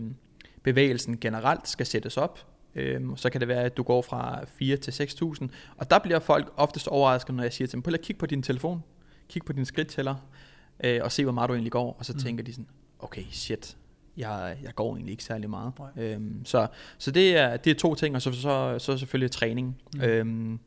bevægelsen 0.62 1.18
generelt 1.20 1.68
skal 1.68 1.86
sættes 1.86 2.16
op. 2.16 2.46
Øh, 2.74 3.02
så 3.16 3.30
kan 3.30 3.40
det 3.40 3.48
være, 3.48 3.62
at 3.62 3.76
du 3.76 3.82
går 3.82 4.02
fra 4.02 4.44
4 4.46 4.76
til 4.76 4.90
6.000. 4.90 5.48
Og 5.76 5.90
der 5.90 5.98
bliver 5.98 6.18
folk 6.18 6.52
oftest 6.56 6.88
overrasket, 6.88 7.34
når 7.34 7.42
jeg 7.42 7.52
siger 7.52 7.68
til 7.68 7.72
dem, 7.72 7.82
prøv 7.82 7.94
at 7.94 8.00
kigge 8.00 8.20
på 8.20 8.26
din 8.26 8.42
telefon, 8.42 8.82
kig 9.28 9.42
på 9.44 9.52
din 9.52 9.64
skridttæller, 9.64 10.14
øh, 10.84 11.00
og 11.02 11.12
se, 11.12 11.22
hvor 11.22 11.32
meget 11.32 11.48
du 11.48 11.54
egentlig 11.54 11.72
går. 11.72 11.96
Og 11.98 12.04
så 12.04 12.12
mm. 12.12 12.18
tænker 12.18 12.44
de 12.44 12.52
sådan, 12.52 12.68
okay, 12.98 13.24
shit, 13.30 13.76
jeg, 14.16 14.56
jeg 14.62 14.74
går 14.74 14.94
egentlig 14.94 15.12
ikke 15.12 15.24
særlig 15.24 15.50
meget. 15.50 15.72
Øhm, 15.96 16.44
så 16.44 16.66
så 16.98 17.10
det, 17.10 17.36
er, 17.36 17.56
det 17.56 17.70
er 17.70 17.74
to 17.74 17.94
ting, 17.94 18.14
og 18.14 18.22
så, 18.22 18.32
så, 18.32 18.78
så 18.78 18.98
selvfølgelig 18.98 19.30
træning. 19.30 19.76
Mm. 19.94 20.02
Øhm. 20.02 20.60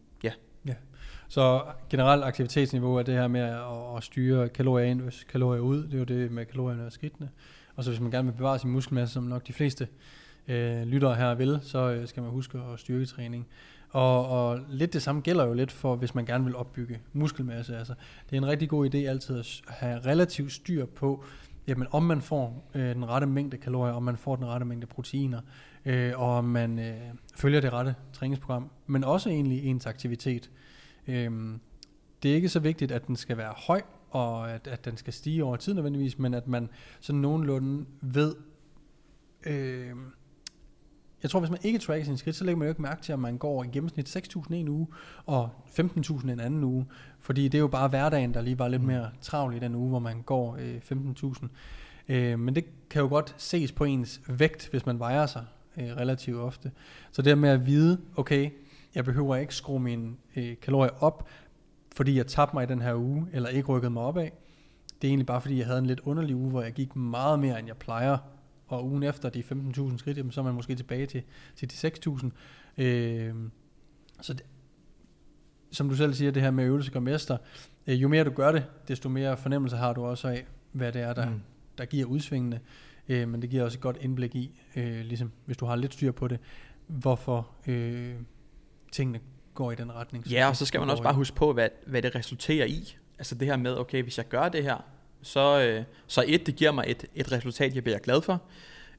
Så 1.27 1.63
generelt 1.89 2.23
aktivitetsniveau 2.23 2.95
er 2.95 3.03
det 3.03 3.13
her 3.13 3.27
med 3.27 3.41
at, 3.41 3.97
at 3.97 4.03
styre 4.03 4.49
kalorier 4.49 4.85
ind, 4.85 5.01
hvis 5.01 5.23
kalorier 5.23 5.61
ud, 5.61 5.83
det 5.83 5.93
er 5.93 5.97
jo 5.97 6.03
det 6.03 6.31
med 6.31 6.45
kalorierne 6.45 6.85
og 6.85 6.91
skridtene. 6.91 7.29
Og 7.75 7.83
så 7.83 7.89
hvis 7.89 7.99
man 7.99 8.11
gerne 8.11 8.27
vil 8.27 8.37
bevare 8.37 8.59
sin 8.59 8.71
muskelmasse, 8.71 9.13
som 9.13 9.23
nok 9.23 9.47
de 9.47 9.53
fleste 9.53 9.87
øh, 10.47 10.83
lyttere 10.83 11.15
her 11.15 11.35
vil, 11.35 11.59
så 11.61 11.91
øh, 11.91 12.07
skal 12.07 12.23
man 12.23 12.31
huske 12.31 12.57
at 12.73 12.79
styrketræning. 12.79 13.47
Og, 13.89 14.29
og 14.29 14.59
lidt 14.69 14.93
det 14.93 15.01
samme 15.01 15.21
gælder 15.21 15.45
jo 15.45 15.53
lidt 15.53 15.71
for, 15.71 15.95
hvis 15.95 16.15
man 16.15 16.25
gerne 16.25 16.45
vil 16.45 16.55
opbygge 16.55 16.99
muskelmasse. 17.13 17.77
Altså, 17.77 17.93
det 18.29 18.33
er 18.33 18.41
en 18.41 18.47
rigtig 18.47 18.69
god 18.69 18.89
idé 18.95 18.97
altid 18.97 19.39
at 19.39 19.61
have 19.67 19.99
relativt 19.99 20.51
styr 20.51 20.85
på, 20.85 21.23
jamen, 21.67 21.87
om 21.91 22.03
man 22.03 22.21
får 22.21 22.69
øh, 22.75 22.95
den 22.95 23.09
rette 23.09 23.27
mængde 23.27 23.57
kalorier, 23.57 23.93
om 23.93 24.03
man 24.03 24.17
får 24.17 24.35
den 24.35 24.45
rette 24.45 24.65
mængde 24.65 24.87
proteiner, 24.87 25.41
øh, 25.85 26.13
og 26.15 26.37
om 26.37 26.45
man 26.45 26.79
øh, 26.79 26.95
følger 27.35 27.61
det 27.61 27.73
rette 27.73 27.95
træningsprogram, 28.13 28.69
men 28.87 29.03
også 29.03 29.29
egentlig 29.29 29.63
ens 29.63 29.85
aktivitet. 29.85 30.49
Øh, 30.53 30.66
det 32.23 32.31
er 32.31 32.35
ikke 32.35 32.49
så 32.49 32.59
vigtigt, 32.59 32.91
at 32.91 33.07
den 33.07 33.15
skal 33.15 33.37
være 33.37 33.53
høj, 33.57 33.81
og 34.09 34.51
at, 34.51 34.67
at 34.67 34.85
den 34.85 34.97
skal 34.97 35.13
stige 35.13 35.43
over 35.43 35.55
tid 35.55 35.73
nødvendigvis, 35.73 36.19
men 36.19 36.33
at 36.33 36.47
man 36.47 36.69
sådan 36.99 37.21
nogenlunde 37.21 37.85
ved, 38.01 38.35
øh, 39.45 39.91
jeg 41.23 41.31
tror, 41.31 41.39
hvis 41.39 41.49
man 41.49 41.59
ikke 41.63 41.79
tracker 41.79 42.05
sine 42.05 42.17
skridt, 42.17 42.35
så 42.35 42.43
lægger 42.43 42.57
man 42.57 42.65
jo 42.65 42.69
ikke 42.69 42.81
mærke 42.81 43.01
til, 43.01 43.13
at 43.13 43.19
man 43.19 43.37
går 43.37 43.63
i 43.63 43.67
gennemsnit 43.67 44.17
6.000 44.17 44.53
en 44.53 44.67
uge, 44.67 44.87
og 45.25 45.49
15.000 45.79 46.31
en 46.31 46.39
anden 46.39 46.63
uge. 46.63 46.85
Fordi 47.19 47.43
det 47.43 47.57
er 47.57 47.59
jo 47.59 47.67
bare 47.67 47.87
hverdagen, 47.87 48.33
der 48.33 48.41
lige 48.41 48.59
var 48.59 48.67
lidt 48.67 48.81
mm. 48.81 48.87
mere 48.87 49.09
travl 49.21 49.55
i 49.55 49.59
den 49.59 49.75
uge, 49.75 49.89
hvor 49.89 49.99
man 49.99 50.21
går 50.21 50.57
øh, 50.59 50.77
15.000. 50.91 51.47
Øh, 52.09 52.39
men 52.39 52.55
det 52.55 52.65
kan 52.89 53.01
jo 53.01 53.07
godt 53.07 53.35
ses 53.37 53.71
på 53.71 53.83
ens 53.83 54.21
vægt, 54.27 54.67
hvis 54.71 54.85
man 54.85 54.99
vejer 54.99 55.25
sig 55.25 55.45
øh, 55.77 55.85
relativt 55.85 56.37
ofte. 56.37 56.71
Så 57.11 57.21
det 57.21 57.37
med 57.37 57.49
at 57.49 57.65
vide, 57.65 58.01
okay, 58.15 58.49
jeg 58.97 59.05
behøver 59.05 59.35
ikke 59.35 59.55
skrue 59.55 59.79
mine 59.79 60.15
øh, 60.35 60.55
kalorier 60.61 61.03
op, 61.03 61.27
fordi 61.95 62.17
jeg 62.17 62.27
tabte 62.27 62.55
mig 62.55 62.63
i 62.63 62.67
den 62.67 62.81
her 62.81 62.95
uge, 62.95 63.27
eller 63.33 63.49
ikke 63.49 63.67
rykkede 63.67 63.89
mig 63.89 64.03
op 64.03 64.17
af. 64.17 64.33
Det 65.01 65.07
er 65.07 65.11
egentlig 65.11 65.25
bare 65.25 65.41
fordi, 65.41 65.57
jeg 65.57 65.65
havde 65.65 65.79
en 65.79 65.85
lidt 65.85 65.99
underlig 65.99 66.35
uge, 66.35 66.49
hvor 66.49 66.61
jeg 66.61 66.73
gik 66.73 66.95
meget 66.95 67.39
mere, 67.39 67.59
end 67.59 67.67
jeg 67.67 67.77
plejer. 67.77 68.17
Og 68.67 68.85
ugen 68.85 69.03
efter 69.03 69.29
de 69.29 69.43
15.000 69.51 69.97
skridt, 69.97 70.17
jamen, 70.17 70.31
så 70.31 70.41
er 70.41 70.45
man 70.45 70.53
måske 70.53 70.75
tilbage 70.75 71.05
til, 71.05 71.23
til 71.55 71.71
de 71.71 71.87
6.000. 71.87 72.29
Øh, 72.83 73.33
så 74.21 74.33
det, 74.33 74.45
som 75.71 75.89
du 75.89 75.95
selv 75.95 76.13
siger, 76.13 76.31
det 76.31 76.41
her 76.41 76.51
med 76.51 76.65
øvelse 76.65 76.91
gør 76.91 76.99
mester. 76.99 77.37
Øh, 77.87 78.01
jo 78.01 78.07
mere 78.07 78.23
du 78.23 78.31
gør 78.31 78.51
det, 78.51 78.65
desto 78.87 79.09
mere 79.09 79.37
fornemmelse 79.37 79.77
har 79.77 79.93
du 79.93 80.05
også 80.05 80.27
af, 80.27 80.45
hvad 80.71 80.91
det 80.91 81.01
er, 81.01 81.13
der, 81.13 81.29
mm. 81.29 81.41
der 81.77 81.85
giver 81.85 82.05
udsvingene. 82.05 82.59
Øh, 83.09 83.29
men 83.29 83.41
det 83.41 83.49
giver 83.49 83.63
også 83.63 83.77
et 83.77 83.81
godt 83.81 83.97
indblik 84.01 84.35
i, 84.35 84.61
øh, 84.75 84.99
ligesom 84.99 85.31
hvis 85.45 85.57
du 85.57 85.65
har 85.65 85.75
lidt 85.75 85.93
styr 85.93 86.11
på 86.11 86.27
det, 86.27 86.39
hvorfor 86.87 87.49
øh, 87.67 88.15
tingene 88.91 89.19
går 89.53 89.71
i 89.71 89.75
den 89.75 89.91
retning. 89.91 90.27
Ja, 90.27 90.49
og 90.49 90.55
så 90.55 90.65
skal 90.65 90.79
man 90.79 90.89
også 90.89 91.03
bare 91.03 91.13
huske 91.13 91.35
på, 91.35 91.53
hvad, 91.53 91.69
hvad 91.87 92.01
det 92.01 92.15
resulterer 92.15 92.65
i. 92.65 92.97
Altså 93.19 93.35
det 93.35 93.47
her 93.47 93.57
med, 93.57 93.77
okay, 93.77 94.03
hvis 94.03 94.17
jeg 94.17 94.27
gør 94.27 94.49
det 94.49 94.63
her, 94.63 94.85
så, 95.21 95.61
øh, 95.61 95.83
så 96.07 96.23
et, 96.27 96.45
det 96.45 96.55
giver 96.55 96.71
mig 96.71 96.85
et, 96.87 97.05
et 97.15 97.31
resultat, 97.31 97.75
jeg 97.75 97.83
bliver 97.83 97.99
glad 97.99 98.21
for. 98.21 98.41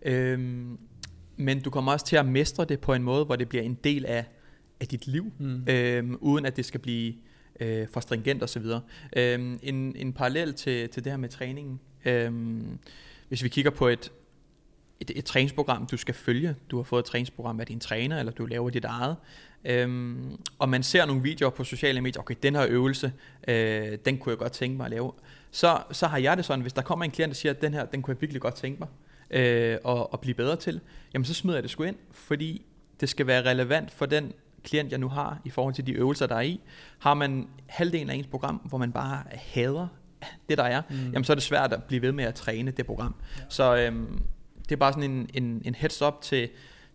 Øhm, 0.03 0.79
men 1.37 1.61
du 1.61 1.71
kommer 1.71 1.93
også 1.93 2.07
til 2.07 2.17
at 2.17 2.27
mestre 2.27 2.65
det 2.65 2.81
på 2.81 2.95
en 2.95 3.03
måde, 3.03 3.25
hvor 3.25 3.37
det 3.37 3.49
bliver 3.49 3.63
en 3.63 3.75
del 3.85 4.07
af, 4.07 4.25
af 4.81 4.89
dit 4.89 5.07
liv, 5.07 5.33
mm. 5.39 5.65
øhm, 5.69 6.19
uden 6.21 6.47
at 6.47 6.57
det 6.57 6.65
skal 6.65 6.81
blive 6.81 7.15
øh, 7.61 7.89
for 7.93 8.01
stringent 8.01 8.43
osv. 8.43 8.65
Øhm, 9.17 9.59
en, 9.63 9.97
en 9.97 10.13
parallel 10.13 10.55
til, 10.55 10.89
til 10.89 11.05
det 11.05 11.13
her 11.13 11.17
med 11.17 11.29
træningen. 11.29 11.81
Øhm, 12.05 12.79
hvis 13.29 13.43
vi 13.43 13.49
kigger 13.49 13.71
på 13.71 13.89
et, 13.89 14.13
et, 15.01 15.11
et 15.15 15.25
træningsprogram, 15.25 15.87
du 15.87 15.97
skal 15.97 16.15
følge. 16.15 16.57
Du 16.71 16.77
har 16.77 16.83
fået 16.83 17.01
et 17.01 17.07
træningsprogram 17.07 17.61
af 17.61 17.67
din 17.67 17.81
træner, 17.81 18.19
eller 18.19 18.33
du 18.33 18.47
laver 18.47 18.71
dit 18.71 18.85
eget. 18.85 19.17
Øhm, 19.65 20.37
og 20.59 20.69
man 20.69 20.83
ser 20.83 21.07
nogle 21.07 21.23
videoer 21.23 21.51
på 21.51 21.65
sociale 21.65 22.01
medier, 22.01 22.21
okay, 22.21 22.35
den 22.43 22.55
her 22.55 22.67
øvelse, 22.69 23.13
øh, 23.49 23.99
den 24.05 24.19
kunne 24.19 24.31
jeg 24.31 24.39
godt 24.39 24.53
tænke 24.53 24.77
mig 24.77 24.85
at 24.85 24.91
lave. 24.91 25.13
Så, 25.51 25.83
så 25.93 26.07
har 26.07 26.19
jeg 26.19 26.37
det 26.37 26.45
sådan, 26.45 26.63
hvis 26.63 26.73
der 26.73 26.83
kommer 26.83 27.05
en 27.05 27.11
klient, 27.11 27.31
der 27.31 27.35
siger, 27.35 27.53
at 27.53 27.63
den 27.63 27.75
her, 27.75 27.85
den 27.85 28.03
kunne 28.03 28.15
jeg 28.15 28.21
virkelig 28.21 28.43
godt 28.43 28.55
tænke 28.55 28.79
mig 28.79 28.89
øh, 29.31 29.79
at, 29.89 30.07
at 30.13 30.21
blive 30.21 30.35
bedre 30.35 30.57
til, 30.57 30.81
jamen 31.15 31.25
så 31.25 31.35
smider 31.35 31.57
jeg 31.57 31.63
det 31.63 31.71
sgu 31.71 31.83
ind, 31.83 31.97
fordi 32.11 32.67
det 33.01 33.09
skal 33.09 33.27
være 33.27 33.51
relevant 33.51 33.91
for 33.91 34.07
den 34.07 34.33
klient, 34.63 34.91
jeg 34.91 34.99
nu 34.99 35.09
har, 35.09 35.41
i 35.45 35.51
forhold 35.51 35.75
til 35.75 35.87
de 35.87 35.93
øvelser, 35.93 36.27
der 36.27 36.35
er 36.37 36.41
i. 36.41 36.61
Har 36.99 37.15
man 37.15 37.49
halvdelen 37.67 38.11
af 38.11 38.15
ens 38.15 38.27
program, 38.27 38.57
hvor 38.57 38.79
man 38.79 38.93
bare 38.93 39.23
hader 39.31 39.89
det, 40.49 40.59
der 40.59 40.65
er, 40.65 40.83
mm. 40.91 40.97
jamen 40.97 41.25
så 41.25 41.33
er 41.33 41.35
det 41.35 41.43
svært 41.43 41.73
at 41.73 41.85
blive 41.85 42.03
ved 42.03 42.13
med 42.13 42.25
at 42.25 42.35
træne 42.35 42.71
det 42.71 42.87
program. 42.87 43.15
Ja. 43.39 43.43
Så 43.49 43.77
øhm, 43.77 44.23
det 44.69 44.73
er 44.75 44.77
bare 44.77 44.93
sådan 44.93 45.11
en, 45.11 45.31
en, 45.35 45.63
en 45.65 45.75
heads 45.75 46.03
up 46.03 46.15
til, 46.21 46.49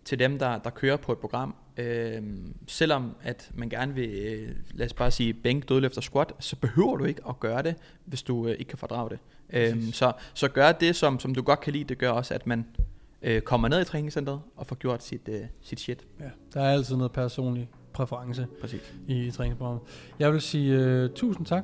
til 0.06 0.20
dem, 0.20 0.40
der, 0.40 0.58
der 0.58 0.70
kører 0.70 0.98
på 0.98 1.12
et 1.12 1.18
program. 1.18 1.56
Øhm, 1.78 2.56
selvom 2.68 3.16
at 3.24 3.52
man 3.54 3.70
gerne 3.70 3.94
vil, 3.94 4.10
øh, 4.10 4.56
lad 4.74 4.86
os 4.86 4.94
bare 4.94 5.12
sige, 5.12 5.34
bænk, 5.34 5.70
dødløft 5.70 5.98
og 5.98 6.04
squat, 6.04 6.34
så 6.40 6.56
behøver 6.56 6.98
du 6.98 7.06
ikke 7.06 7.22
at 7.30 7.40
gøre 7.40 7.64
det, 7.64 7.76
hvis 8.06 8.24
du 8.24 8.48
øh, 8.48 8.52
ikke 8.60 8.70
kan 8.70 8.78
fordrage 8.78 9.10
det. 9.10 9.20
Øhm, 9.50 9.92
så, 9.92 10.12
så 10.34 10.48
gør 10.48 10.72
det, 10.72 10.96
som, 10.96 11.20
som 11.20 11.36
du 11.36 11.42
godt 11.42 11.60
kan 11.60 11.74
lide, 11.74 11.84
det 11.84 11.98
gør 11.98 12.10
også, 12.10 12.34
at 12.34 12.48
man 12.48 12.66
øh, 13.22 13.42
kommer 13.42 13.68
ned 13.68 13.82
i 13.82 13.86
træningscenteret 13.86 14.42
og 14.56 14.68
får 14.68 14.76
gjort 14.76 15.04
sit, 15.04 15.30
øh, 15.30 15.42
sit 15.62 15.80
shit. 15.80 16.06
Ja, 16.20 16.26
der 16.54 16.62
er 16.62 16.74
altid 16.74 16.96
noget 16.96 17.12
personlig 17.12 17.70
præference 17.94 18.48
Præcis. 18.62 18.94
i 19.08 19.32
træningsprogrammet. 19.32 19.84
Jeg 20.20 20.34
vil 20.34 20.42
sige 20.42 21.04
uh, 21.04 21.10
tusind 21.16 21.46
tak, 21.46 21.64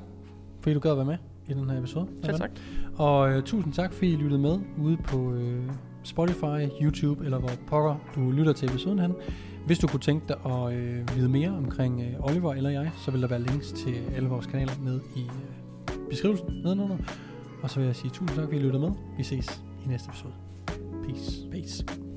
fordi 0.62 0.74
du 0.74 0.80
gad 0.80 0.92
at 0.92 0.98
være 0.98 1.06
med 1.06 1.18
i 1.48 1.54
den 1.54 1.70
her 1.70 1.78
episode. 1.78 2.08
Selv 2.24 2.38
tak. 2.38 2.52
Og 2.96 3.38
uh, 3.38 3.44
tusind 3.44 3.74
tak, 3.74 3.94
fordi 3.94 4.14
I 4.14 4.16
lyttede 4.16 4.42
med 4.42 4.60
ude 4.78 4.98
på 4.98 5.18
uh, 5.18 5.64
Spotify, 6.10 6.82
YouTube 6.82 7.26
eller 7.26 7.40
hvor 7.40 7.52
pokker 7.68 7.96
du 8.16 8.32
lytter 8.32 8.54
til 8.54 8.70
episoden 8.70 9.00
han. 9.00 9.14
Hvis 9.66 9.80
du 9.80 9.88
kunne 9.88 10.00
tænke 10.00 10.26
dig 10.28 10.38
at 10.46 10.74
øh, 10.74 11.16
vide 11.16 11.30
mere 11.30 11.50
omkring 11.50 12.02
øh, 12.02 12.30
Oliver 12.30 12.54
eller 12.54 12.70
jeg, 12.70 12.92
så 12.98 13.12
vil 13.12 13.22
der 13.22 13.28
være 13.28 13.42
links 13.42 13.72
til 13.72 13.96
alle 14.16 14.30
vores 14.30 14.46
kanaler 14.46 14.74
ned 14.84 15.02
i 15.16 15.22
øh, 15.22 16.10
beskrivelsen 16.10 16.48
nedenunder. 16.64 16.98
Og 17.62 17.70
så 17.70 17.80
vil 17.80 17.86
jeg 17.86 17.96
sige 17.96 18.12
tusind 18.12 18.38
tak, 18.38 18.46
fordi 18.46 18.58
I 18.58 18.60
lyttede 18.60 18.82
med. 18.82 18.92
Vi 19.18 19.24
ses 19.24 19.64
i 19.86 19.88
næste 19.88 20.10
episode. 20.10 20.34
Peace. 21.04 21.48
Peace. 21.52 22.09